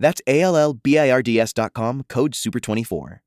That's 0.00 0.22
A 0.26 0.40
L 0.40 0.56
L 0.56 0.74
B 0.74 0.98
I 0.98 1.10
R 1.10 1.22
D 1.22 1.38
S.com, 1.38 2.04
code 2.08 2.32
SUPER24. 2.32 3.20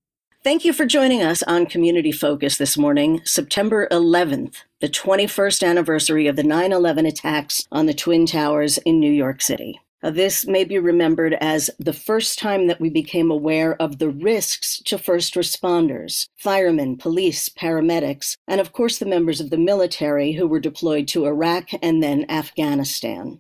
Thank 0.44 0.66
you 0.66 0.74
for 0.74 0.86
joining 0.86 1.24
us 1.24 1.42
on 1.44 1.68
Community 1.68 2.12
Focus 2.12 2.58
this 2.58 2.78
morning, 2.78 3.22
September 3.24 3.88
11th, 3.92 4.64
the 4.82 4.90
21st 4.90 5.66
anniversary 5.66 6.28
of 6.28 6.36
the 6.36 6.44
9 6.44 6.74
11 6.74 7.06
attacks 7.06 7.66
on 7.72 7.86
the 7.86 7.94
Twin 7.94 8.26
Towers 8.26 8.78
in 8.80 9.00
New 9.00 9.12
York 9.12 9.42
City. 9.42 9.80
This 10.02 10.46
may 10.46 10.66
be 10.66 10.78
remembered 10.78 11.36
as 11.36 11.70
the 11.80 11.94
first 11.94 12.38
time 12.38 12.68
that 12.68 12.82
we 12.82 12.90
became 12.90 13.32
aware 13.32 13.82
of 13.82 14.00
the 14.00 14.10
risks 14.10 14.82
to 14.84 14.98
first 14.98 15.36
responders, 15.36 16.28
firemen, 16.36 16.98
police, 16.98 17.48
paramedics, 17.48 18.36
and 18.46 18.60
of 18.60 18.74
course 18.74 18.98
the 18.98 19.06
members 19.06 19.40
of 19.40 19.50
the 19.50 19.58
military 19.58 20.34
who 20.34 20.46
were 20.46 20.60
deployed 20.60 21.08
to 21.08 21.26
Iraq 21.26 21.70
and 21.82 22.04
then 22.04 22.26
Afghanistan. 22.28 23.40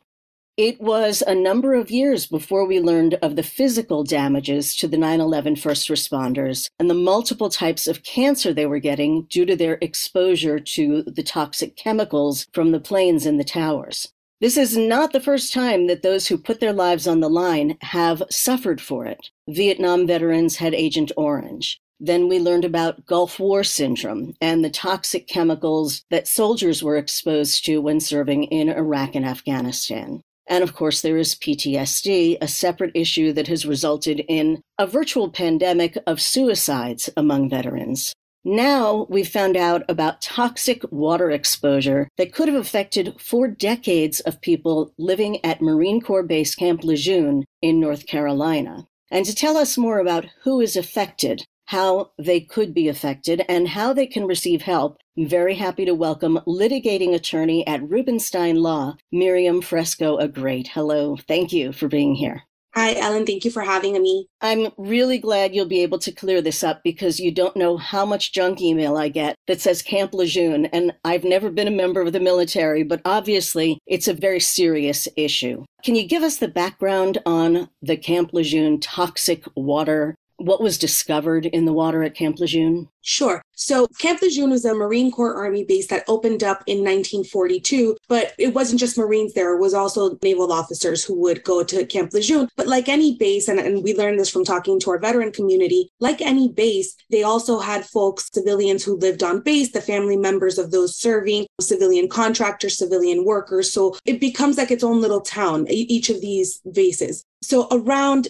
It 0.57 0.79
was 0.79 1.23
a 1.25 1.33
number 1.33 1.73
of 1.73 1.89
years 1.89 2.27
before 2.27 2.67
we 2.67 2.79
learned 2.79 3.15
of 3.23 3.35
the 3.35 3.41
physical 3.41 4.03
damages 4.03 4.75
to 4.75 4.87
the 4.87 4.99
9 4.99 5.19
11 5.19 5.55
first 5.55 5.89
responders 5.89 6.69
and 6.77 6.87
the 6.87 6.93
multiple 6.93 7.49
types 7.49 7.87
of 7.87 8.03
cancer 8.03 8.53
they 8.53 8.67
were 8.67 8.77
getting 8.77 9.23
due 9.31 9.47
to 9.47 9.55
their 9.55 9.79
exposure 9.81 10.59
to 10.59 11.01
the 11.07 11.23
toxic 11.23 11.75
chemicals 11.75 12.45
from 12.53 12.71
the 12.71 12.79
planes 12.79 13.25
in 13.25 13.37
the 13.37 13.43
towers. 13.43 14.13
This 14.41 14.55
is 14.55 14.77
not 14.77 15.11
the 15.11 15.19
first 15.19 15.53
time 15.53 15.87
that 15.87 16.03
those 16.03 16.27
who 16.27 16.37
put 16.37 16.59
their 16.59 16.71
lives 16.71 17.07
on 17.07 17.19
the 17.19 17.31
line 17.31 17.75
have 17.81 18.21
suffered 18.29 18.79
for 18.79 19.07
it. 19.07 19.31
Vietnam 19.49 20.05
veterans 20.05 20.57
had 20.57 20.75
Agent 20.75 21.11
Orange. 21.17 21.81
Then 21.99 22.27
we 22.27 22.37
learned 22.37 22.65
about 22.65 23.07
Gulf 23.07 23.39
War 23.39 23.63
syndrome 23.63 24.35
and 24.39 24.63
the 24.63 24.69
toxic 24.69 25.27
chemicals 25.27 26.03
that 26.11 26.27
soldiers 26.27 26.83
were 26.83 26.97
exposed 26.97 27.65
to 27.65 27.81
when 27.81 27.99
serving 27.99 28.43
in 28.43 28.69
Iraq 28.69 29.15
and 29.15 29.25
Afghanistan. 29.25 30.21
And 30.47 30.63
of 30.63 30.73
course, 30.73 31.01
there 31.01 31.17
is 31.17 31.35
PTSD, 31.35 32.37
a 32.41 32.47
separate 32.47 32.91
issue 32.93 33.31
that 33.33 33.47
has 33.47 33.65
resulted 33.65 34.19
in 34.27 34.61
a 34.77 34.85
virtual 34.85 35.29
pandemic 35.29 35.97
of 36.05 36.21
suicides 36.21 37.09
among 37.15 37.49
veterans. 37.49 38.13
Now 38.45 39.07
we've 39.09 39.27
found 39.27 39.55
out 39.55 39.83
about 39.87 40.21
toxic 40.21 40.83
water 40.91 41.31
exposure 41.31 42.09
that 42.17 42.33
could 42.33 42.49
have 42.49 42.57
affected 42.57 43.15
four 43.17 43.47
decades 43.47 44.19
of 44.19 44.41
people 44.41 44.93
living 44.97 45.43
at 45.45 45.61
Marine 45.61 46.01
Corps 46.01 46.23
Base 46.23 46.53
Camp 46.53 46.83
Lejeune 46.83 47.45
in 47.61 47.79
North 47.79 48.05
Carolina. 48.05 48.85
And 49.09 49.25
to 49.25 49.33
tell 49.33 49.55
us 49.55 49.77
more 49.77 49.99
about 49.99 50.25
who 50.41 50.59
is 50.59 50.75
affected, 50.75 51.45
how 51.65 52.11
they 52.17 52.39
could 52.39 52.73
be 52.73 52.87
affected, 52.87 53.43
and 53.47 53.67
how 53.69 53.93
they 53.93 54.07
can 54.07 54.25
receive 54.25 54.61
help, 54.61 54.97
I'm 55.17 55.27
very 55.27 55.55
happy 55.55 55.85
to 55.85 55.93
welcome 55.93 56.39
litigating 56.47 57.13
attorney 57.13 57.65
at 57.67 57.87
Rubenstein 57.87 58.57
Law, 58.57 58.95
Miriam 59.11 59.61
Fresco 59.61 60.17
Agrait. 60.17 60.67
Hello, 60.67 61.17
thank 61.27 61.53
you 61.53 61.71
for 61.71 61.87
being 61.87 62.15
here. 62.15 62.43
Hi, 62.75 62.95
Ellen. 62.95 63.23
Thank 63.23 63.45
you 63.45 63.51
for 63.51 63.61
having 63.61 63.93
me. 64.01 64.27
I'm 64.41 64.69
really 64.79 65.19
glad 65.19 65.53
you'll 65.53 65.67
be 65.67 65.83
able 65.83 65.99
to 65.99 66.11
clear 66.11 66.41
this 66.41 66.63
up 66.63 66.81
because 66.83 67.19
you 67.19 67.31
don't 67.31 67.55
know 67.55 67.77
how 67.77 68.03
much 68.03 68.33
junk 68.33 68.61
email 68.61 68.97
I 68.97 69.09
get 69.09 69.35
that 69.45 69.61
says 69.61 69.83
Camp 69.83 70.11
Lejeune. 70.11 70.65
And 70.65 70.91
I've 71.05 71.23
never 71.23 71.51
been 71.51 71.67
a 71.67 71.71
member 71.71 72.01
of 72.01 72.13
the 72.13 72.19
military, 72.19 72.81
but 72.81 73.01
obviously 73.05 73.77
it's 73.85 74.07
a 74.07 74.13
very 74.15 74.39
serious 74.39 75.07
issue. 75.15 75.65
Can 75.83 75.93
you 75.93 76.07
give 76.07 76.23
us 76.23 76.37
the 76.37 76.47
background 76.47 77.19
on 77.27 77.69
the 77.83 77.95
Camp 77.95 78.31
Lejeune 78.33 78.79
toxic 78.79 79.43
water? 79.55 80.15
What 80.37 80.61
was 80.61 80.77
discovered 80.77 81.45
in 81.45 81.65
the 81.65 81.73
water 81.73 82.03
at 82.03 82.15
Camp 82.15 82.39
Lejeune? 82.39 82.89
Sure. 83.01 83.41
So 83.51 83.87
Camp 83.99 84.21
Lejeune 84.21 84.49
was 84.49 84.65
a 84.65 84.73
Marine 84.73 85.11
Corps 85.11 85.35
Army 85.35 85.63
base 85.63 85.87
that 85.87 86.05
opened 86.07 86.43
up 86.43 86.63
in 86.67 86.77
1942, 86.77 87.97
but 88.07 88.33
it 88.39 88.53
wasn't 88.53 88.79
just 88.79 88.97
Marines 88.97 89.33
there. 89.33 89.55
It 89.55 89.59
was 89.59 89.73
also 89.73 90.17
naval 90.23 90.51
officers 90.51 91.03
who 91.03 91.19
would 91.21 91.43
go 91.43 91.63
to 91.63 91.85
Camp 91.85 92.13
Lejeune. 92.13 92.47
But 92.55 92.67
like 92.67 92.87
any 92.87 93.17
base, 93.17 93.47
and, 93.47 93.59
and 93.59 93.83
we 93.83 93.93
learned 93.95 94.19
this 94.19 94.29
from 94.29 94.45
talking 94.45 94.79
to 94.79 94.91
our 94.91 94.99
veteran 94.99 95.31
community, 95.31 95.89
like 95.99 96.21
any 96.21 96.49
base, 96.49 96.95
they 97.11 97.23
also 97.23 97.59
had 97.59 97.85
folks, 97.85 98.29
civilians 98.33 98.83
who 98.83 98.97
lived 98.97 99.21
on 99.21 99.41
base, 99.41 99.71
the 99.71 99.81
family 99.81 100.17
members 100.17 100.57
of 100.57 100.71
those 100.71 100.97
serving, 100.97 101.45
civilian 101.59 102.07
contractors, 102.07 102.77
civilian 102.77 103.25
workers. 103.25 103.71
So 103.71 103.97
it 104.05 104.19
becomes 104.19 104.57
like 104.57 104.71
its 104.71 104.83
own 104.83 105.01
little 105.01 105.21
town, 105.21 105.67
each 105.69 106.09
of 106.09 106.21
these 106.21 106.59
bases. 106.71 107.23
So 107.43 107.67
around 107.71 108.29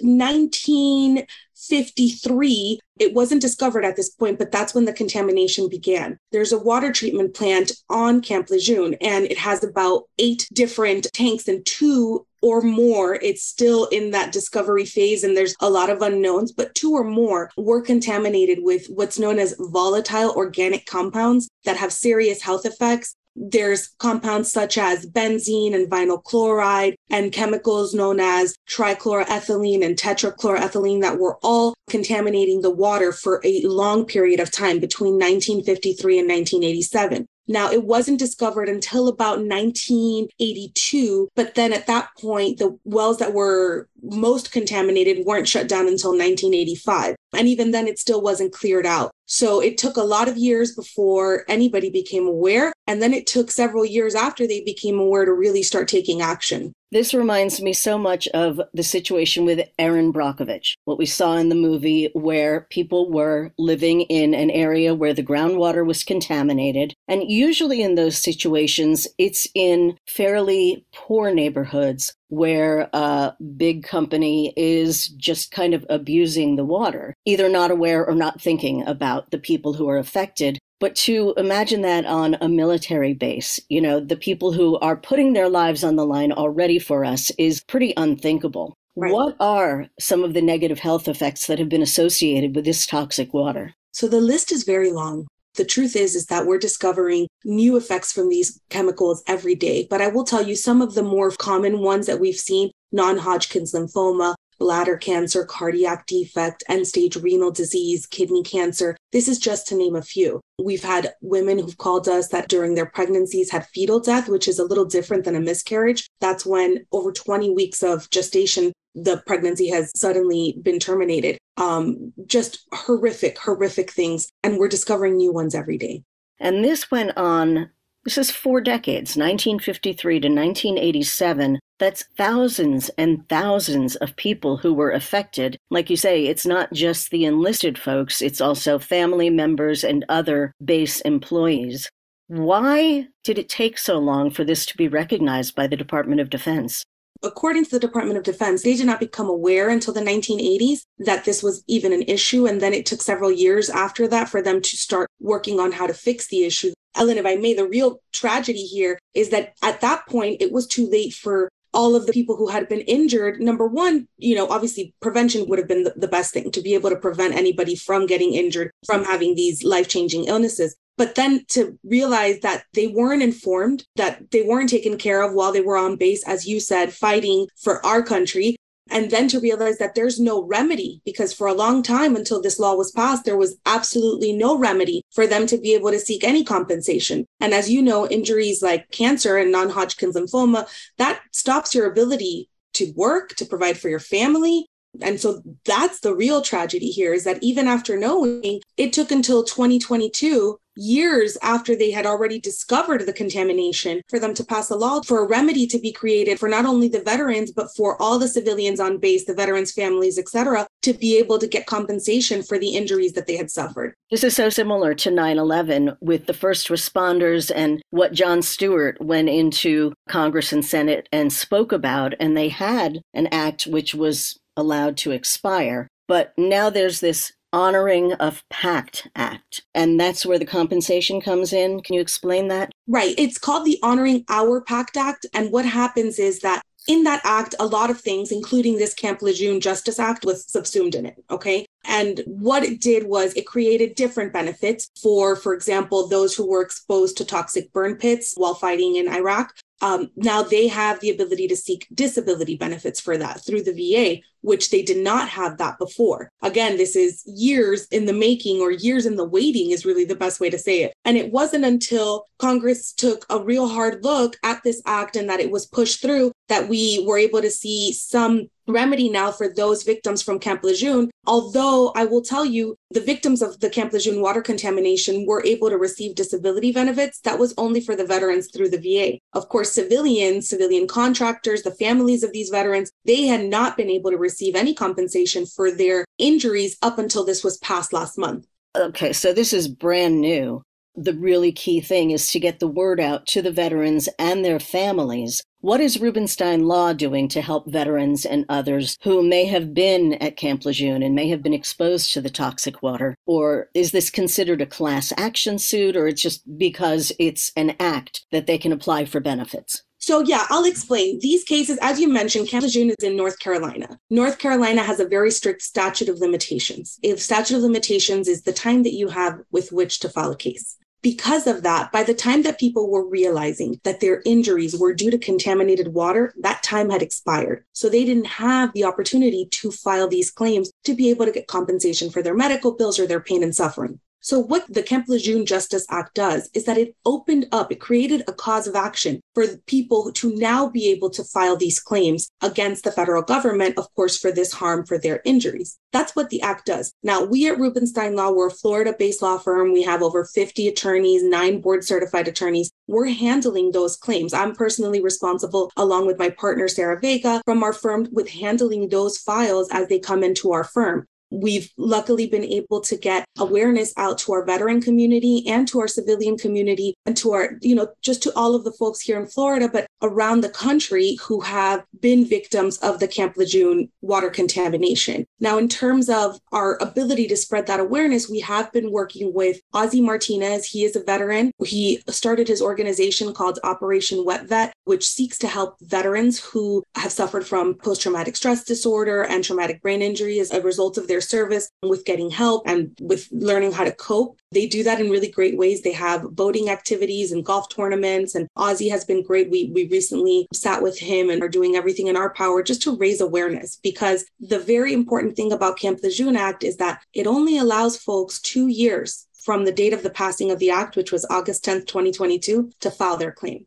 1953, 1.56 2.80
it 3.00 3.14
wasn't 3.14 3.42
discovered 3.42 3.86
at 3.86 3.96
this 3.96 4.10
point, 4.10 4.40
but 4.40 4.52
that's 4.52 4.74
when 4.74 4.86
the 4.86 4.94
contamination 4.94 5.70
began. 5.70 6.18
There's 6.32 6.52
a 6.52 6.60
water 6.60 6.92
treatment 6.92 7.34
plant 7.34 7.72
on 7.90 8.22
Camp 8.22 8.50
Lejeune, 8.50 8.96
and 8.96 9.26
it 9.26 9.38
has 9.38 9.64
about 9.64 10.04
eight 10.18 10.48
different 10.54 11.08
tanks 11.14 11.48
and 11.48 11.66
two 11.66 12.26
or 12.44 12.62
more, 12.62 13.16
it's 13.16 13.42
still 13.42 13.86
in 13.86 14.12
that 14.12 14.34
discovery 14.34 14.84
phase 14.84 15.24
and 15.24 15.36
there's 15.36 15.56
a 15.62 15.70
lot 15.70 15.90
of 15.90 16.02
unknowns, 16.02 16.52
but 16.52 16.76
two 16.76 16.92
or 16.92 17.06
more 17.06 17.50
were 17.56 17.82
contaminated 17.82 18.60
with 18.62 18.86
what's 18.88 19.18
known 19.18 19.40
as 19.40 19.56
volatile 19.58 20.34
organic 20.36 20.86
compounds 20.86 21.50
that 21.64 21.78
have 21.78 21.94
serious 21.94 22.42
health 22.42 22.66
effects 22.66 23.16
there's 23.36 23.90
compounds 24.00 24.52
such 24.52 24.78
as 24.78 25.06
benzene 25.06 25.74
and 25.74 25.90
vinyl 25.90 26.24
chloride 26.24 26.96
and 27.10 27.32
chemicals 27.32 27.94
known 27.94 28.20
as 28.20 28.56
trichloroethylene 28.70 29.84
and 29.84 29.98
tetrachloroethylene 29.98 31.02
that 31.02 31.18
were 31.18 31.38
all 31.42 31.74
contaminating 31.90 32.62
the 32.62 32.72
water 32.72 33.12
for 33.12 33.42
a 33.44 33.62
long 33.64 34.06
period 34.06 34.40
of 34.40 34.52
time 34.52 34.80
between 34.80 35.14
1953 35.14 36.20
and 36.20 36.30
1987. 36.30 37.26
Now, 37.48 37.72
it 37.72 37.84
wasn't 37.84 38.20
discovered 38.20 38.70
until 38.70 39.08
about 39.08 39.40
1982, 39.40 41.30
but 41.36 41.56
then 41.56 41.74
at 41.74 41.88
that 41.88 42.10
point, 42.20 42.60
the 42.60 42.78
wells 42.86 43.18
that 43.18 43.34
were 43.34 43.88
most 44.02 44.52
contaminated 44.52 45.26
weren't 45.26 45.48
shut 45.48 45.68
down 45.68 45.88
until 45.88 46.12
1985. 46.12 47.16
And 47.36 47.48
even 47.48 47.72
then, 47.72 47.88
it 47.88 48.00
still 48.00 48.22
wasn't 48.22 48.54
cleared 48.54 48.86
out. 48.86 49.12
So 49.26 49.60
it 49.62 49.78
took 49.78 49.98
a 49.98 50.04
lot 50.04 50.28
of 50.28 50.38
years 50.38 50.76
before 50.76 51.44
anybody 51.48 51.90
became 51.90 52.28
aware. 52.28 52.74
And 52.88 53.02
then 53.02 53.14
it 53.14 53.28
took 53.28 53.52
several 53.52 53.86
years 53.86 54.16
after 54.16 54.46
they 54.46 54.62
became 54.62 55.00
aware 55.00 55.26
to 55.26 55.34
really 55.34 55.64
start 55.64 55.88
taking 55.88 56.22
action. 56.22 56.74
This 56.94 57.12
reminds 57.12 57.60
me 57.60 57.74
so 57.74 57.98
much 57.98 58.28
of 58.36 58.62
the 58.72 58.84
situation 58.84 59.46
with 59.46 59.68
Erin 59.80 60.14
Brockovich, 60.14 60.76
what 60.86 61.00
we 61.00 61.08
saw 61.08 61.38
in 61.38 61.50
the 61.50 61.56
movie 61.56 62.12
where 62.14 62.68
people 62.70 63.10
were 63.10 63.52
living 63.58 64.02
in 64.02 64.36
an 64.36 64.52
area 64.52 64.94
where 64.94 65.16
the 65.16 65.24
groundwater 65.24 65.84
was 65.84 66.04
contaminated. 66.04 66.94
And 67.08 67.24
usually 67.28 67.82
in 67.82 67.96
those 67.96 68.20
situations, 68.20 69.08
it's 69.18 69.48
in 69.56 69.98
fairly 70.06 70.86
poor 70.94 71.34
neighborhoods 71.34 72.14
where 72.28 72.90
a 72.94 73.36
big 73.58 73.84
company 73.84 74.54
is 74.56 75.08
just 75.08 75.52
kind 75.52 75.74
of 75.74 75.86
abusing 75.90 76.58
the 76.58 76.66
water, 76.66 77.16
either 77.26 77.50
not 77.50 77.72
aware 77.72 78.06
or 78.06 78.14
not 78.14 78.40
thinking 78.40 78.86
about 78.88 79.32
the 79.32 79.40
people 79.40 79.74
who 79.74 79.90
are 79.90 79.98
affected. 79.98 80.60
But 80.80 80.96
to 80.96 81.34
imagine 81.38 81.82
that 81.82 82.06
on 82.06 82.36
a 82.42 82.50
military 82.50 83.14
base, 83.14 83.60
you 83.70 83.80
know, 83.80 84.00
the 84.00 84.18
people 84.18 84.52
who 84.52 84.78
are 84.80 84.98
putting 84.98 85.34
their 85.34 85.50
lives 85.50 85.84
on 85.84 85.96
the 85.96 86.06
line 86.06 86.32
already 86.32 86.80
for 86.80 87.06
us 87.06 87.32
is 87.38 87.64
pretty 87.64 87.94
unthinkable. 87.96 88.74
Right. 88.96 89.12
What 89.12 89.36
are 89.40 89.88
some 90.00 90.24
of 90.24 90.34
the 90.34 90.42
negative 90.42 90.80
health 90.80 91.08
effects 91.08 91.48
that 91.48 91.58
have 91.58 91.70
been 91.70 91.82
associated 91.82 92.56
with 92.56 92.66
this 92.66 92.86
toxic 92.86 93.34
water? 93.34 93.74
So 93.92 94.08
the 94.08 94.22
list 94.22 94.52
is 94.52 94.64
very 94.64 94.92
long. 94.92 95.28
The 95.56 95.66
truth 95.66 95.96
is 95.96 96.16
is 96.16 96.26
that 96.28 96.48
we're 96.48 96.58
discovering 96.58 97.28
new 97.46 97.78
effects 97.78 98.12
from 98.12 98.30
these 98.30 98.60
chemicals 98.70 99.24
every 99.28 99.56
day, 99.56 99.88
but 99.90 100.02
I 100.02 100.08
will 100.08 100.24
tell 100.24 100.46
you 100.46 100.56
some 100.56 100.82
of 100.82 100.96
the 100.96 101.04
more 101.04 101.32
common 101.32 101.80
ones 101.80 102.08
that 102.08 102.20
we've 102.20 102.36
seen 102.36 102.72
non-Hodgkin's 102.92 103.74
lymphoma, 103.74 104.36
bladder 104.64 104.96
cancer, 104.96 105.44
cardiac 105.44 106.06
defect, 106.06 106.64
end 106.70 106.88
stage 106.88 107.18
renal 107.18 107.52
disease, 107.52 108.06
kidney 108.06 108.42
cancer. 108.44 108.96
This 109.12 109.28
is 109.28 109.38
just 109.38 109.68
to 109.68 109.76
name 109.76 109.98
a 109.98 110.02
few. 110.02 110.40
We've 110.58 110.82
had 110.82 111.12
women 111.22 111.60
who've 111.60 111.78
called 111.78 112.08
us 112.08 112.30
that 112.30 112.48
during 112.48 112.74
their 112.74 112.86
pregnancies 112.86 113.52
had 113.52 113.68
fetal 113.68 114.00
death, 114.00 114.30
which 114.30 114.48
is 114.48 114.60
a 114.60 114.64
little 114.64 114.86
different 114.86 115.26
than 115.26 115.36
a 115.36 115.42
miscarriage. 115.42 116.08
That's 116.22 116.46
when 116.46 116.86
over 116.94 117.12
20 117.12 117.50
weeks 117.50 117.84
of 117.84 118.10
gestation, 118.10 118.72
the 118.96 119.22
pregnancy 119.28 119.68
has 119.68 119.92
suddenly 119.98 120.58
been 120.62 120.80
terminated. 120.80 121.38
Um, 121.58 122.14
just 122.26 122.66
horrific, 122.72 123.38
horrific 123.38 123.92
things. 123.92 124.30
And 124.44 124.58
we're 124.58 124.70
discovering 124.70 125.18
new 125.18 125.34
ones 125.34 125.56
every 125.56 125.78
day. 125.78 126.04
And 126.40 126.64
this 126.64 126.90
went 126.90 127.18
on 127.18 127.70
this 128.04 128.18
is 128.18 128.32
four 128.32 128.60
decades, 128.60 129.16
1953 129.16 130.20
to 130.20 130.28
1987. 130.28 131.60
That's 131.80 132.04
thousands 132.18 132.90
and 132.98 133.28
thousands 133.30 133.96
of 133.98 134.16
people 134.16 134.58
who 134.58 134.74
were 134.74 134.92
affected. 134.92 135.58
Like 135.70 135.90
you 135.90 135.98
say, 135.98 136.26
it's 136.26 136.46
not 136.46 136.74
just 136.74 137.10
the 137.10 137.26
enlisted 137.26 137.78
folks, 137.78 138.22
it's 138.22 138.42
also 138.42 138.78
family 138.78 139.30
members 139.30 139.84
and 139.84 140.06
other 140.10 140.52
base 140.64 141.02
employees. 141.02 141.90
Why 142.28 143.08
did 143.24 143.38
it 143.38 143.50
take 143.50 143.78
so 143.78 144.00
long 144.00 144.32
for 144.32 144.44
this 144.44 144.66
to 144.68 144.78
be 144.78 144.88
recognized 144.88 145.56
by 145.56 145.68
the 145.68 145.78
Department 145.78 146.22
of 146.22 146.30
Defense? 146.30 146.84
according 147.24 147.64
to 147.64 147.72
the 147.72 147.80
Department 147.80 148.18
of 148.18 148.24
Defense, 148.24 148.64
they 148.64 148.76
did 148.76 148.86
not 148.86 149.00
become 149.00 149.30
aware 149.30 149.70
until 149.70 149.94
the 149.94 150.02
1980s 150.02 150.80
that 151.00 151.24
this 151.26 151.42
was 151.42 151.64
even 151.68 151.94
an 151.94 152.04
issue. 152.04 152.46
And 152.46 152.62
then 152.62 152.74
it 152.74 152.86
took 152.86 153.02
several 153.02 153.32
years 153.32 153.70
after 153.70 154.08
that 154.10 154.30
for 154.30 154.42
them 154.42 154.62
to 154.62 154.78
start 154.78 155.10
working 155.20 155.60
on 155.60 155.72
how 155.72 155.88
to 155.88 155.94
fix 155.94 156.28
the 156.28 156.44
issue. 156.44 156.74
Ellen, 156.96 157.18
if 157.18 157.26
I 157.26 157.36
may, 157.36 157.54
the 157.54 157.68
real 157.68 158.02
tragedy 158.12 158.64
here 158.64 159.00
is 159.14 159.30
that 159.30 159.54
at 159.62 159.82
that 159.82 160.08
point, 160.08 160.42
it 160.42 160.52
was 160.52 160.68
too 160.68 160.90
late 160.90 161.14
for 161.14 161.50
all 161.74 161.96
of 161.96 162.06
the 162.06 162.14
people 162.14 162.36
who 162.36 162.48
had 162.48 162.70
been 162.70 162.82
injured. 162.82 163.42
Number 163.42 163.68
one, 163.68 164.08
you 164.18 164.36
know, 164.36 164.48
obviously 164.48 164.94
prevention 165.02 165.48
would 165.48 165.58
have 165.58 165.68
been 165.68 165.84
the, 165.84 165.94
the 165.96 166.08
best 166.08 166.34
thing 166.34 166.52
to 166.52 166.62
be 166.62 166.76
able 166.76 166.92
to 166.92 166.96
prevent 166.96 167.34
anybody 167.34 167.76
from 167.76 168.06
getting 168.06 168.34
injured, 168.34 168.72
from 168.86 169.04
having 169.04 169.36
these 169.36 169.64
life 169.64 169.88
changing 169.88 170.26
illnesses. 170.26 170.76
But 170.96 171.16
then 171.16 171.44
to 171.50 171.78
realize 171.84 172.42
that 172.42 172.66
they 172.74 172.88
weren't 172.88 173.24
informed, 173.24 173.84
that 173.96 174.30
they 174.30 174.44
weren't 174.44 174.70
taken 174.70 174.98
care 174.98 175.24
of 175.24 175.34
while 175.34 175.52
they 175.52 175.62
were 175.62 175.78
on 175.78 175.96
base, 175.96 176.24
as 176.28 176.46
you 176.46 176.60
said, 176.60 176.94
fighting 176.94 177.48
for 177.58 177.84
our 177.84 178.04
country, 178.04 178.56
and 178.94 179.10
then 179.10 179.28
to 179.28 179.40
realize 179.40 179.80
that 179.80 179.96
there's 179.96 180.20
no 180.20 180.44
remedy 180.44 181.02
because 181.04 181.34
for 181.34 181.48
a 181.48 181.54
long 181.54 181.82
time 181.84 182.16
until 182.16 182.42
this 182.42 182.60
law 182.60 182.76
was 182.76 182.92
passed 182.92 183.26
there 183.26 183.36
was 183.36 183.58
absolutely 183.66 184.32
no 184.32 184.58
remedy 184.58 185.04
for 185.12 185.28
them 185.28 185.48
to 185.48 185.58
be 185.58 185.74
able 185.74 185.92
to 185.92 186.00
seek 186.00 186.24
any 186.24 186.44
compensation. 186.44 187.26
And 187.40 187.54
as 187.54 187.70
you 187.70 187.82
know 187.82 188.08
injuries 188.08 188.62
like 188.62 188.90
cancer 188.92 189.38
and 189.38 189.52
non-hodgkin's 189.52 190.16
lymphoma 190.16 190.68
that 190.98 191.20
stops 191.32 191.74
your 191.74 191.92
ability 191.92 192.50
to 192.76 192.94
work 192.96 193.30
to 193.36 193.46
provide 193.46 193.78
for 193.78 193.90
your 193.90 194.00
family 194.00 194.68
and 195.02 195.20
so 195.20 195.42
that's 195.66 196.00
the 196.02 196.16
real 196.16 196.42
tragedy 196.42 196.88
here 196.88 197.14
is 197.14 197.24
that 197.24 197.42
even 197.42 197.68
after 197.68 197.98
knowing 197.98 198.62
it 198.78 198.94
took 198.94 199.12
until 199.12 199.44
2022 199.44 200.58
years 200.76 201.38
after 201.42 201.76
they 201.76 201.92
had 201.92 202.06
already 202.06 202.40
discovered 202.40 203.06
the 203.06 203.14
contamination 203.14 204.02
for 204.10 204.20
them 204.20 204.34
to 204.34 204.44
pass 204.44 204.70
a 204.70 204.76
law 204.76 205.02
for 205.02 205.20
a 205.20 205.28
remedy 205.28 205.68
to 205.68 205.80
be 205.80 205.92
created 205.92 206.40
for 206.40 206.50
not 206.50 206.66
only 206.66 206.88
the 206.88 207.02
veterans 207.02 207.52
but 207.52 207.68
for 207.76 208.02
all 208.02 208.18
the 208.18 208.28
civilians 208.28 208.80
on 208.80 208.98
base 208.98 209.26
the 209.26 209.36
veterans 209.36 209.72
families 209.72 210.18
etc 210.18 210.66
to 210.82 210.94
be 210.94 211.18
able 211.18 211.38
to 211.38 211.48
get 211.48 211.66
compensation 211.68 212.42
for 212.42 212.58
the 212.58 212.76
injuries 212.76 213.14
that 213.14 213.28
they 213.28 213.38
had 213.38 213.52
suffered. 213.52 213.94
This 214.10 214.24
is 214.24 214.36
so 214.36 214.50
similar 214.50 214.94
to 214.96 215.10
9-11 215.10 215.96
with 216.02 216.26
the 216.26 216.34
first 216.34 216.70
responders 216.70 217.52
and 217.56 217.82
what 217.92 218.14
jon 218.14 218.42
stewart 218.42 219.00
went 219.00 219.30
into 219.30 219.94
congress 220.10 220.52
and 220.52 220.66
senate 220.66 221.08
and 221.12 221.32
spoke 221.32 221.72
about. 221.72 222.14
And 222.20 222.36
they 222.36 222.50
had 222.50 223.02
an 223.14 223.28
act 223.28 223.68
which 223.68 223.94
was 223.94 224.40
allowed 224.58 224.98
to 224.98 225.12
expire 225.12 225.88
but 226.08 226.34
now 226.38 226.70
there's 226.70 227.00
this 227.00 227.34
honoring 227.54 228.14
of 228.14 228.44
pact 228.50 229.08
act 229.16 229.62
and 229.76 230.00
that's 230.00 230.26
where 230.26 230.40
the 230.40 230.46
compensation 230.46 231.22
comes 231.22 231.54
in. 231.54 231.82
Can 231.82 231.94
you 231.94 232.02
explain 232.02 232.48
that? 232.48 232.72
Right. 232.88 233.14
It's 233.18 233.38
called 233.38 233.66
the 233.66 233.80
honoring 233.84 234.26
our 234.28 234.60
pact 234.60 234.98
act 234.98 235.28
and 235.34 235.52
what 235.52 235.66
happens 235.66 236.18
is 236.18 236.40
that 236.40 236.64
in 236.88 237.04
that 237.04 237.22
act 237.24 237.56
a 237.60 237.66
lot 237.66 237.90
of 237.90 238.02
things 238.02 238.32
including 238.32 238.78
this 238.78 238.94
camp 238.94 239.22
lejeune 239.22 239.62
justice 239.62 240.00
act 240.00 240.26
was 240.26 240.52
subsumed 240.52 240.96
in 240.96 241.06
it 241.06 241.24
okay? 241.30 241.66
And 241.86 242.22
what 242.26 242.64
it 242.64 242.82
did 242.82 243.08
was 243.08 243.34
it 243.34 243.46
created 243.46 243.96
different 243.96 244.34
benefits 244.34 244.90
for 245.02 245.36
for 245.36 245.54
example 245.54 246.08
those 246.08 246.36
who 246.36 246.50
were 246.50 246.64
exposed 246.64 247.18
to 247.18 247.26
toxic 247.26 247.72
burn 247.72 247.96
pits 247.96 248.34
while 248.36 248.56
fighting 248.56 248.96
in 248.96 249.08
iraq 249.08 249.54
um, 249.84 250.10
now 250.16 250.42
they 250.42 250.70
have 250.70 251.02
the 251.02 251.10
ability 251.10 251.46
to 251.50 251.58
seek 251.58 251.88
disability 251.94 252.56
benefits 252.56 253.02
for 253.02 253.18
that 253.18 253.46
through 253.46 253.64
the 253.64 253.74
VA, 253.74 254.22
which 254.40 254.72
they 254.72 254.82
did 254.82 255.04
not 255.04 255.28
have 255.28 255.58
that 255.58 255.78
before. 255.78 256.32
Again, 256.42 256.78
this 256.78 256.96
is 256.96 257.22
years 257.26 257.86
in 257.88 258.06
the 258.06 258.14
making 258.14 258.62
or 258.62 258.72
years 258.72 259.06
in 259.06 259.18
the 259.18 259.26
waiting, 259.26 259.72
is 259.72 259.86
really 259.86 260.06
the 260.06 260.16
best 260.16 260.40
way 260.40 260.50
to 260.50 260.58
say 260.58 260.84
it. 260.84 260.94
And 261.04 261.18
it 261.18 261.34
wasn't 261.34 261.66
until 261.66 262.28
Congress 262.40 262.94
took 262.94 263.26
a 263.30 263.44
real 263.44 263.68
hard 263.68 264.06
look 264.06 264.38
at 264.42 264.64
this 264.64 264.82
act 264.86 265.18
and 265.18 265.30
that 265.30 265.42
it 265.42 265.52
was 265.52 265.66
pushed 265.66 266.02
through 266.02 266.32
that 266.48 266.70
we 266.70 267.04
were 267.06 267.18
able 267.18 267.42
to 267.42 267.52
see 267.52 267.92
some 267.92 268.48
remedy 268.68 269.10
now 269.10 269.32
for 269.32 269.48
those 269.48 269.84
victims 269.84 270.22
from 270.22 270.40
Camp 270.40 270.64
Lejeune. 270.64 271.10
Although 271.26 271.92
I 271.96 272.06
will 272.06 272.22
tell 272.22 272.46
you, 272.46 272.76
the 272.92 273.02
victims 273.02 273.42
of 273.42 273.60
the 273.60 273.70
Camp 273.70 273.94
Lejeune 273.94 274.22
water 274.22 274.42
contamination 274.42 275.26
were 275.26 275.46
able 275.46 275.70
to 275.70 275.78
receive 275.78 276.16
disability 276.16 276.72
benefits. 276.72 277.20
That 277.22 277.40
was 277.40 277.54
only 277.58 277.82
for 277.82 277.96
the 277.96 278.06
veterans 278.06 278.50
through 278.54 278.70
the 278.70 278.78
VA. 278.78 279.20
Of 279.34 279.50
course, 279.50 279.72
civilians, 279.72 280.50
civilian 280.50 280.88
contractors, 280.88 281.64
the 281.64 281.72
families 281.72 282.24
of 282.24 282.34
these 282.34 282.50
veterans, 282.50 282.92
they 283.06 283.26
had 283.26 283.46
not 283.46 283.78
been 283.78 283.90
able 283.90 284.12
to 284.12 284.18
receive 284.18 284.56
any 284.56 284.74
compensation 284.74 285.46
for 285.46 285.72
their 285.72 286.06
injuries 286.18 286.78
up 286.82 287.00
until 287.00 287.26
this 287.26 287.44
was 287.44 287.58
passed 287.58 287.94
last 287.94 288.18
month. 288.18 288.46
Okay, 288.76 289.14
so 289.14 289.34
this 289.34 289.54
is 289.54 289.68
brand 289.68 290.20
new 290.20 290.62
the 290.96 291.14
really 291.14 291.52
key 291.52 291.82
thing 291.82 292.12
is 292.12 292.28
to 292.28 292.40
get 292.40 292.60
the 292.60 292.68
word 292.68 293.00
out 293.00 293.26
to 293.26 293.42
the 293.42 293.52
veterans 293.52 294.08
and 294.20 294.44
their 294.44 294.60
families. 294.60 295.42
What 295.64 295.80
is 295.80 296.02
Rubenstein 296.02 296.66
Law 296.66 296.92
doing 296.92 297.30
to 297.30 297.42
help 297.42 297.72
veterans 297.72 298.26
and 298.26 298.46
others 298.50 298.98
who 299.02 299.24
may 299.24 299.46
have 299.46 299.74
been 299.74 300.16
at 300.16 300.36
Camp 300.36 300.66
Lejeune 300.66 301.02
and 301.02 301.16
may 301.16 301.30
have 301.30 301.42
been 301.42 301.54
exposed 301.54 302.12
to 302.12 302.20
the 302.20 302.30
toxic 302.30 302.84
water? 302.84 303.16
Or 303.26 303.70
is 303.74 303.94
this 303.94 304.10
considered 304.10 304.60
a 304.60 304.66
class 304.66 305.14
action 305.16 305.58
suit, 305.58 305.96
or 305.96 306.06
it's 306.06 306.22
just 306.22 306.42
because 306.58 307.14
it's 307.18 307.54
an 307.56 307.78
act 307.80 308.26
that 308.34 308.46
they 308.46 308.58
can 308.58 308.74
apply 308.74 309.06
for 309.06 309.22
benefits? 309.22 309.84
So 310.00 310.20
yeah, 310.20 310.48
I'll 310.50 310.66
explain. 310.66 311.20
These 311.22 311.46
cases, 311.46 311.80
as 311.82 311.98
you 311.98 312.10
mentioned, 312.10 312.50
Camp 312.50 312.64
Lejeune 312.64 312.90
is 312.90 313.02
in 313.02 313.16
North 313.16 313.40
Carolina. 313.40 313.98
North 314.10 314.40
Carolina 314.40 314.84
has 314.84 315.00
a 315.00 315.08
very 315.08 315.32
strict 315.32 315.62
statute 315.62 316.10
of 316.10 316.20
limitations. 316.20 317.00
If 317.02 317.22
statute 317.22 317.56
of 317.56 317.62
limitations 317.62 318.28
is 318.28 318.42
the 318.42 318.52
time 318.52 318.84
that 318.84 318.96
you 318.96 319.08
have 319.08 319.40
with 319.50 319.72
which 319.72 320.02
to 320.02 320.10
file 320.10 320.32
a 320.32 320.36
case 320.36 320.76
because 321.04 321.48
of 321.48 321.62
that, 321.64 321.92
by 321.92 322.02
the 322.02 322.14
time 322.14 322.42
that 322.44 322.60
people 322.60 322.90
were 322.90 323.06
realizing 323.06 323.80
that 323.84 324.00
their 324.00 324.24
injuries 324.26 324.76
were 324.76 324.94
due 324.94 325.12
to 325.12 325.18
contaminated 325.18 325.90
water, 325.90 326.34
that 326.40 326.64
time 326.64 326.90
had 326.90 327.04
expired. 327.04 327.66
So 327.74 327.90
they 327.90 328.06
didn't 328.06 328.26
have 328.26 328.72
the 328.74 328.86
opportunity 328.86 329.48
to 329.52 329.70
file 329.70 330.08
these 330.08 330.32
claims 330.32 330.72
to 330.86 330.96
be 330.96 331.10
able 331.10 331.26
to 331.26 331.32
get 331.32 331.48
compensation 331.48 332.10
for 332.10 332.24
their 332.24 332.34
medical 332.34 332.72
bills 332.72 333.00
or 333.00 333.06
their 333.06 333.20
pain 333.20 333.44
and 333.44 333.56
suffering. 333.56 334.00
So, 334.26 334.40
what 334.40 334.74
the 334.74 334.82
Camp 334.82 335.10
Lejeune 335.10 335.46
Justice 335.46 335.86
Act 335.90 336.16
does 336.16 336.50
is 336.54 336.64
that 336.64 336.78
it 336.78 336.96
opened 337.06 337.50
up, 337.52 337.74
it 337.74 337.82
created 337.82 338.24
a 338.26 338.32
cause 338.32 338.68
of 338.68 338.76
action 338.76 339.20
for 339.36 339.46
people 339.68 340.14
to 340.14 340.34
now 340.34 340.70
be 340.70 340.88
able 340.92 341.10
to 341.10 341.26
file 341.26 341.58
these 341.58 341.82
claims 341.82 342.30
against 342.42 342.86
the 342.86 342.92
federal 342.94 343.22
government, 343.22 343.78
of 343.78 343.94
course, 343.96 344.18
for 344.18 344.32
this 344.32 344.54
harm 344.54 344.86
for 344.86 344.98
their 344.98 345.22
injuries. 345.26 345.78
That's 345.92 346.16
what 346.16 346.30
the 346.30 346.42
act 346.42 346.68
does. 346.68 346.94
Now, 347.04 347.26
we 347.26 347.50
at 347.50 347.60
Rubenstein 347.60 348.16
Law, 348.16 348.32
we're 348.32 348.48
a 348.48 348.52
Florida 348.52 348.96
based 348.98 349.22
law 349.22 349.38
firm. 349.38 349.74
We 349.74 349.84
have 349.84 350.02
over 350.02 350.24
50 350.24 350.70
attorneys, 350.70 351.22
nine 351.22 351.60
board 351.60 351.84
certified 351.84 352.30
attorneys. 352.30 352.72
We're 352.88 353.10
handling 353.10 353.72
those 353.74 353.98
claims. 353.98 354.34
I'm 354.34 354.56
personally 354.56 355.02
responsible, 355.02 355.70
along 355.76 356.08
with 356.08 356.18
my 356.18 356.30
partner, 356.30 356.70
Sarah 356.70 356.98
Vega, 356.98 357.42
from 357.44 357.62
our 357.62 357.74
firm, 357.74 358.08
with 358.14 358.30
handling 358.30 358.88
those 358.88 359.18
files 359.18 359.68
as 359.70 359.90
they 359.90 360.00
come 360.00 360.24
into 360.24 360.54
our 360.54 360.64
firm. 360.64 361.08
We've 361.34 361.70
luckily 361.78 362.28
been 362.28 362.44
able 362.44 362.82
to 362.82 362.96
get 362.96 363.26
awareness 363.40 363.92
out 363.98 364.20
to 364.20 364.34
our 364.34 364.46
veteran 364.46 364.82
community 364.82 365.44
and 365.48 365.68
to 365.70 365.80
our 365.80 365.88
civilian 365.88 366.38
community 366.38 366.94
and 367.08 367.18
to 367.18 367.32
our, 367.32 367.58
you 367.62 367.74
know, 367.74 367.88
just 368.04 368.22
to 368.24 368.34
all 368.36 368.54
of 368.54 368.64
the 368.64 368.72
folks 368.72 369.02
here 369.02 369.20
in 369.20 369.26
Florida, 369.26 369.68
but 369.68 369.88
around 370.04 370.42
the 370.42 370.50
country 370.50 371.18
who 371.24 371.42
have 371.42 371.84
been 372.00 372.24
victims 372.24 372.78
of 372.78 373.00
the 373.00 373.08
Camp 373.08 373.36
Lejeune 373.36 373.90
water 374.02 374.30
contamination. 374.30 375.26
Now, 375.40 375.58
in 375.58 375.68
terms 375.68 376.08
of 376.08 376.40
our 376.52 376.78
ability 376.82 377.28
to 377.30 377.38
spread 377.38 377.66
that 377.66 377.80
awareness, 377.80 378.30
we 378.30 378.42
have 378.42 378.72
been 378.72 378.92
working 378.92 379.34
with 379.34 379.60
Ozzy 379.74 380.04
Martinez. 380.04 380.68
He 380.68 380.84
is 380.84 380.96
a 380.96 381.04
veteran. 381.04 381.52
He 381.66 382.04
started 382.10 382.48
his 382.48 382.62
organization 382.62 383.34
called 383.34 383.58
Operation 383.64 384.24
Wet 384.24 384.48
Vet, 384.48 384.74
which 384.84 385.08
seeks 385.08 385.40
to 385.40 385.48
help 385.48 385.78
veterans 385.82 386.40
who 386.40 386.84
have 386.96 387.12
suffered 387.12 387.48
from 387.48 387.74
post 387.74 388.02
traumatic 388.02 388.36
stress 388.36 388.64
disorder 388.64 389.24
and 389.24 389.44
traumatic 389.44 389.82
brain 389.82 390.02
injury 390.02 390.40
as 390.40 390.52
a 390.52 390.62
result 390.62 390.98
of 390.98 391.08
their 391.08 391.22
service 391.24 391.70
with 391.82 392.06
getting 392.06 392.30
help 392.30 392.64
and 392.68 392.96
with 393.02 393.28
learning 393.32 393.72
how 393.72 393.84
to 393.84 393.92
cope. 393.92 394.38
They 394.52 394.68
do 394.68 394.84
that 394.84 395.00
in 395.00 395.10
really 395.10 395.32
great 395.32 395.58
ways. 395.58 395.82
They 395.82 395.94
have 395.94 396.36
boating 396.36 396.70
activities 396.70 397.32
and 397.32 397.46
golf 397.46 397.70
tournaments, 397.70 398.36
and 398.36 398.48
Ozzy 398.58 398.90
has 398.92 399.06
been 399.06 399.24
great. 399.24 399.50
We, 399.50 399.72
we 399.74 399.88
recently 399.88 400.48
sat 400.54 400.82
with 400.82 401.00
him 401.00 401.30
and 401.30 401.42
are 401.42 401.50
doing 401.50 401.76
everything 401.76 402.08
in 402.08 402.16
our 402.18 402.34
power 402.34 402.62
just 402.62 402.82
to 402.84 402.98
raise 402.98 403.22
awareness 403.22 403.80
because 403.82 404.26
the 404.40 404.60
very 404.60 404.94
important 404.94 405.36
thing 405.36 405.52
about 405.52 405.80
Camp 405.80 406.00
Lejeune 406.04 406.36
Act 406.36 406.64
is 406.64 406.78
that 406.78 407.02
it 407.14 407.28
only 407.28 407.58
allows 407.58 407.98
folks 407.98 408.40
two 408.40 408.68
years 408.68 409.28
from 409.44 409.66
the 409.66 409.72
date 409.72 409.94
of 409.94 410.04
the 410.04 410.10
passing 410.10 410.52
of 410.52 410.60
the 410.60 410.70
act, 410.70 410.96
which 410.96 411.12
was 411.12 411.26
August 411.30 411.66
10th, 411.66 411.88
2022, 411.88 412.72
to 412.80 412.92
file 412.92 413.18
their 413.18 413.32
claim. 413.32 413.66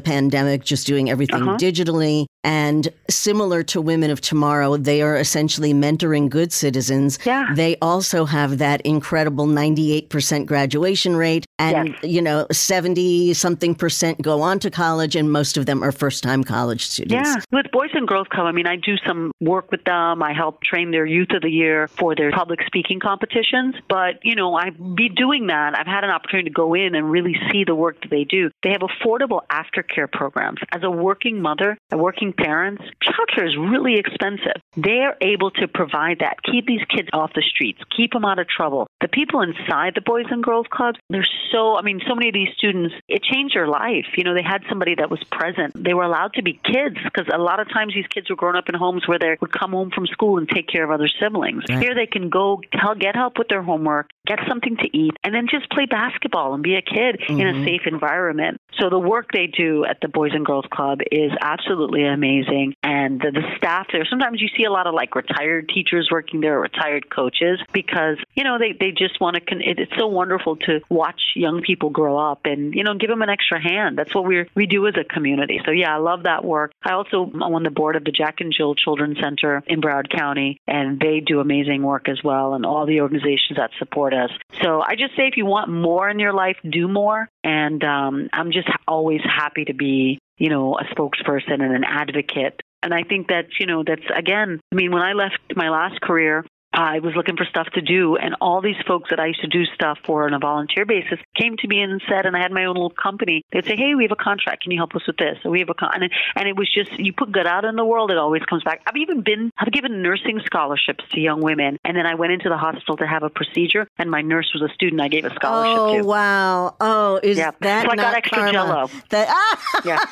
pandemic, 0.00 0.64
just 0.64 0.86
doing 0.86 1.10
everything 1.10 1.42
uh-huh. 1.42 1.56
digitally. 1.56 2.26
And 2.44 2.88
similar 3.08 3.62
to 3.64 3.80
Women 3.80 4.10
of 4.10 4.20
Tomorrow, 4.20 4.76
they 4.76 5.02
are 5.02 5.16
essentially 5.16 5.72
mentoring 5.72 6.28
good 6.28 6.52
citizens. 6.52 7.18
Yeah. 7.24 7.46
They 7.54 7.71
also 7.80 8.24
have 8.24 8.58
that 8.58 8.80
incredible 8.82 9.46
98% 9.46 10.46
graduation 10.46 11.16
rate. 11.16 11.46
And, 11.58 11.88
yes. 11.88 11.98
you 12.02 12.20
know, 12.20 12.46
70 12.50 13.34
something 13.34 13.74
percent 13.74 14.20
go 14.20 14.42
on 14.42 14.58
to 14.60 14.70
college, 14.70 15.14
and 15.14 15.30
most 15.30 15.56
of 15.56 15.66
them 15.66 15.82
are 15.82 15.92
first 15.92 16.22
time 16.22 16.42
college 16.42 16.86
students. 16.86 17.28
Yeah. 17.28 17.36
With 17.52 17.70
Boys 17.72 17.90
and 17.94 18.06
Girls 18.06 18.26
Club, 18.30 18.46
I 18.46 18.52
mean, 18.52 18.66
I 18.66 18.76
do 18.76 18.96
some 19.06 19.32
work 19.40 19.70
with 19.70 19.84
them. 19.84 20.22
I 20.22 20.32
help 20.32 20.62
train 20.62 20.90
their 20.90 21.06
youth 21.06 21.30
of 21.30 21.42
the 21.42 21.50
year 21.50 21.88
for 21.88 22.14
their 22.14 22.32
public 22.32 22.60
speaking 22.66 23.00
competitions. 23.00 23.76
But, 23.88 24.18
you 24.22 24.34
know, 24.34 24.54
I 24.54 24.70
be 24.70 25.08
doing 25.08 25.46
that. 25.48 25.78
I've 25.78 25.86
had 25.86 26.04
an 26.04 26.10
opportunity 26.10 26.50
to 26.50 26.54
go 26.54 26.74
in 26.74 26.94
and 26.94 27.10
really 27.10 27.36
see 27.50 27.64
the 27.64 27.74
work 27.74 28.00
that 28.02 28.10
they 28.10 28.24
do. 28.24 28.50
They 28.62 28.70
have 28.70 28.82
affordable 28.82 29.40
aftercare 29.50 30.10
programs. 30.10 30.58
As 30.72 30.82
a 30.82 30.90
working 30.90 31.40
mother, 31.40 31.78
a 31.90 31.96
working 31.96 32.32
parents, 32.32 32.82
childcare 33.02 33.46
is 33.46 33.56
really 33.56 33.96
expensive. 33.96 34.60
They're 34.76 35.16
able 35.20 35.50
to 35.52 35.68
provide 35.68 36.18
that, 36.20 36.42
keep 36.42 36.66
these 36.66 36.84
kids 36.88 37.08
off 37.12 37.32
the 37.34 37.42
streets, 37.62 37.80
keep 37.96 38.12
them 38.12 38.24
out 38.24 38.38
of 38.38 38.48
trouble. 38.48 38.86
The 39.00 39.08
people 39.08 39.40
inside 39.42 39.92
the 39.94 40.00
Boys 40.00 40.26
and 40.30 40.42
Girls 40.42 40.66
Clubs, 40.70 40.98
they're 41.08 41.26
so, 41.50 41.76
I 41.76 41.82
mean, 41.82 42.00
so 42.06 42.14
many 42.14 42.28
of 42.28 42.34
these 42.34 42.48
students, 42.56 42.94
it 43.08 43.22
changed 43.22 43.54
their 43.54 43.68
life. 43.68 44.06
You 44.16 44.24
know, 44.24 44.34
they 44.34 44.42
had 44.42 44.62
somebody 44.68 44.94
that 44.96 45.10
was 45.10 45.22
present. 45.30 45.72
They 45.82 45.94
were 45.94 46.04
allowed 46.04 46.34
to 46.34 46.42
be 46.42 46.54
kids 46.64 46.96
because 47.04 47.26
a 47.32 47.38
lot 47.38 47.60
of 47.60 47.68
times 47.68 47.94
these 47.94 48.06
kids 48.06 48.30
were 48.30 48.36
growing 48.36 48.56
up 48.56 48.68
in 48.68 48.74
homes 48.74 49.06
where 49.06 49.18
they 49.18 49.36
would 49.40 49.52
come 49.52 49.72
home 49.72 49.90
from 49.94 50.06
school 50.06 50.38
and 50.38 50.48
take 50.48 50.68
care 50.68 50.84
of 50.84 50.90
other 50.90 51.08
siblings. 51.20 51.64
Right. 51.68 51.82
Here 51.82 51.94
they 51.94 52.06
can 52.06 52.28
go 52.28 52.60
get 52.98 53.14
help 53.14 53.38
with 53.38 53.48
their 53.48 53.62
homework, 53.62 54.10
get 54.26 54.38
something 54.48 54.76
to 54.76 54.96
eat, 54.96 55.12
and 55.24 55.34
then 55.34 55.46
just 55.50 55.70
play 55.70 55.86
basketball 55.86 56.54
and 56.54 56.62
be 56.62 56.74
a 56.76 56.82
kid 56.82 57.20
mm-hmm. 57.20 57.40
in 57.40 57.46
a 57.46 57.52
mm-hmm. 57.52 57.64
safe 57.64 57.82
environment. 57.86 58.60
So 58.78 58.88
the 58.88 58.98
work 58.98 59.30
they 59.32 59.46
do 59.46 59.84
at 59.84 60.00
the 60.00 60.08
Boys 60.08 60.32
and 60.32 60.46
Girls 60.46 60.64
Club 60.70 61.00
is 61.10 61.32
absolutely 61.40 62.04
amazing. 62.04 62.74
And 62.82 63.20
the, 63.20 63.30
the 63.30 63.42
staff 63.56 63.88
there, 63.92 64.06
sometimes 64.08 64.40
you 64.40 64.48
see 64.56 64.64
a 64.64 64.70
lot 64.70 64.86
of 64.86 64.94
like 64.94 65.14
retired 65.14 65.68
teachers 65.68 66.08
working 66.10 66.40
there, 66.40 66.58
retired 66.58 67.10
coaches, 67.10 67.60
because, 67.72 68.16
you 68.34 68.44
know, 68.44 68.58
they, 68.58 68.72
they 68.72 68.90
just 68.90 69.20
want 69.20 69.34
to, 69.34 69.40
con- 69.40 69.60
it, 69.60 69.78
it's 69.78 69.92
so 69.98 70.06
wonderful 70.06 70.56
to 70.56 70.80
watch 70.88 71.20
young 71.34 71.62
people 71.62 71.90
grow 71.90 72.16
up 72.16 72.40
and, 72.44 72.74
you 72.74 72.84
know, 72.84 72.94
give 72.94 73.10
them 73.10 73.22
an 73.22 73.28
extra 73.28 73.60
hand. 73.60 73.98
That's 73.98 74.14
what 74.14 74.24
we 74.24 74.46
we 74.54 74.66
do 74.66 74.86
as 74.86 74.94
a 74.96 75.04
community. 75.04 75.60
So 75.64 75.70
yeah, 75.70 75.94
I 75.94 75.98
love 75.98 76.22
that 76.24 76.44
work. 76.44 76.72
I 76.82 76.92
also 76.92 77.30
am 77.32 77.42
on 77.42 77.62
the 77.62 77.70
board 77.70 77.96
of 77.96 78.04
the 78.04 78.10
Jack 78.10 78.40
and 78.40 78.52
Jill 78.56 78.74
Children's 78.74 79.18
Center 79.20 79.62
in 79.66 79.80
Broward 79.80 80.10
County, 80.10 80.60
and 80.66 80.98
they 80.98 81.20
do 81.20 81.40
amazing 81.40 81.82
work 81.82 82.08
as 82.08 82.22
well, 82.22 82.54
and 82.54 82.64
all 82.64 82.86
the 82.86 83.00
organizations 83.00 83.58
that 83.58 83.70
support 83.78 84.11
us. 84.12 84.30
So 84.62 84.80
I 84.80 84.94
just 84.96 85.16
say 85.16 85.26
if 85.26 85.36
you 85.36 85.46
want 85.46 85.70
more 85.70 86.08
in 86.08 86.18
your 86.18 86.32
life, 86.32 86.56
do 86.68 86.88
more. 86.88 87.28
And 87.42 87.82
um, 87.84 88.28
I'm 88.32 88.52
just 88.52 88.68
always 88.86 89.20
happy 89.24 89.64
to 89.64 89.74
be, 89.74 90.18
you 90.38 90.48
know, 90.48 90.76
a 90.78 90.84
spokesperson 90.94 91.62
and 91.62 91.74
an 91.74 91.84
advocate. 91.84 92.60
And 92.82 92.92
I 92.92 93.04
think 93.04 93.28
that, 93.28 93.46
you 93.60 93.66
know, 93.66 93.84
that's 93.86 94.02
again, 94.14 94.60
I 94.72 94.74
mean, 94.74 94.90
when 94.90 95.02
I 95.02 95.12
left 95.12 95.38
my 95.54 95.70
last 95.70 96.00
career, 96.00 96.44
I 96.72 97.00
was 97.00 97.14
looking 97.14 97.36
for 97.36 97.44
stuff 97.44 97.68
to 97.74 97.80
do, 97.80 98.16
and 98.16 98.34
all 98.40 98.60
these 98.60 98.80
folks 98.86 99.10
that 99.10 99.20
I 99.20 99.26
used 99.26 99.40
to 99.42 99.46
do 99.46 99.64
stuff 99.66 99.98
for 100.06 100.24
on 100.24 100.34
a 100.34 100.38
volunteer 100.38 100.86
basis 100.86 101.18
came 101.36 101.56
to 101.58 101.68
me 101.68 101.80
and 101.80 102.00
said, 102.08 102.26
and 102.26 102.36
I 102.36 102.40
had 102.40 102.52
my 102.52 102.64
own 102.64 102.74
little 102.74 102.90
company. 102.90 103.44
They'd 103.52 103.64
say, 103.64 103.76
"Hey, 103.76 103.94
we 103.94 104.04
have 104.04 104.12
a 104.12 104.16
contract. 104.16 104.62
Can 104.62 104.72
you 104.72 104.78
help 104.78 104.94
us 104.94 105.06
with 105.06 105.16
this?" 105.16 105.38
Or 105.44 105.50
we 105.50 105.60
have 105.60 105.68
a 105.68 105.74
con-. 105.74 105.90
and, 105.94 106.04
it, 106.04 106.12
and 106.34 106.48
it 106.48 106.56
was 106.56 106.72
just 106.72 106.98
you 106.98 107.12
put 107.12 107.30
good 107.32 107.46
out 107.46 107.64
in 107.64 107.76
the 107.76 107.84
world, 107.84 108.10
it 108.10 108.18
always 108.18 108.42
comes 108.44 108.62
back. 108.62 108.80
I've 108.86 108.96
even 108.96 109.20
been 109.20 109.50
I've 109.58 109.72
given 109.72 110.02
nursing 110.02 110.40
scholarships 110.46 111.04
to 111.12 111.20
young 111.20 111.42
women, 111.42 111.78
and 111.84 111.96
then 111.96 112.06
I 112.06 112.14
went 112.14 112.32
into 112.32 112.48
the 112.48 112.56
hospital 112.56 112.96
to 112.98 113.06
have 113.06 113.22
a 113.22 113.30
procedure, 113.30 113.86
and 113.98 114.10
my 114.10 114.22
nurse 114.22 114.50
was 114.54 114.62
a 114.62 114.72
student 114.72 115.00
I 115.00 115.08
gave 115.08 115.24
a 115.24 115.34
scholarship 115.34 115.78
oh, 115.78 115.94
to. 115.94 116.00
Oh 116.00 116.04
wow! 116.04 116.76
Oh, 116.80 117.20
is 117.22 117.36
yeah. 117.36 117.50
that 117.60 117.86
so 117.86 117.92
I 117.92 117.96
got 117.96 118.14
extra 118.14 118.38
karma? 118.38 118.52
Jello. 118.52 118.90
That 119.10 119.28
ah! 119.28 119.82
yeah, 119.84 120.04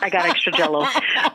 I 0.00 0.10
got 0.10 0.26
extra 0.26 0.52
Jello. 0.52 0.86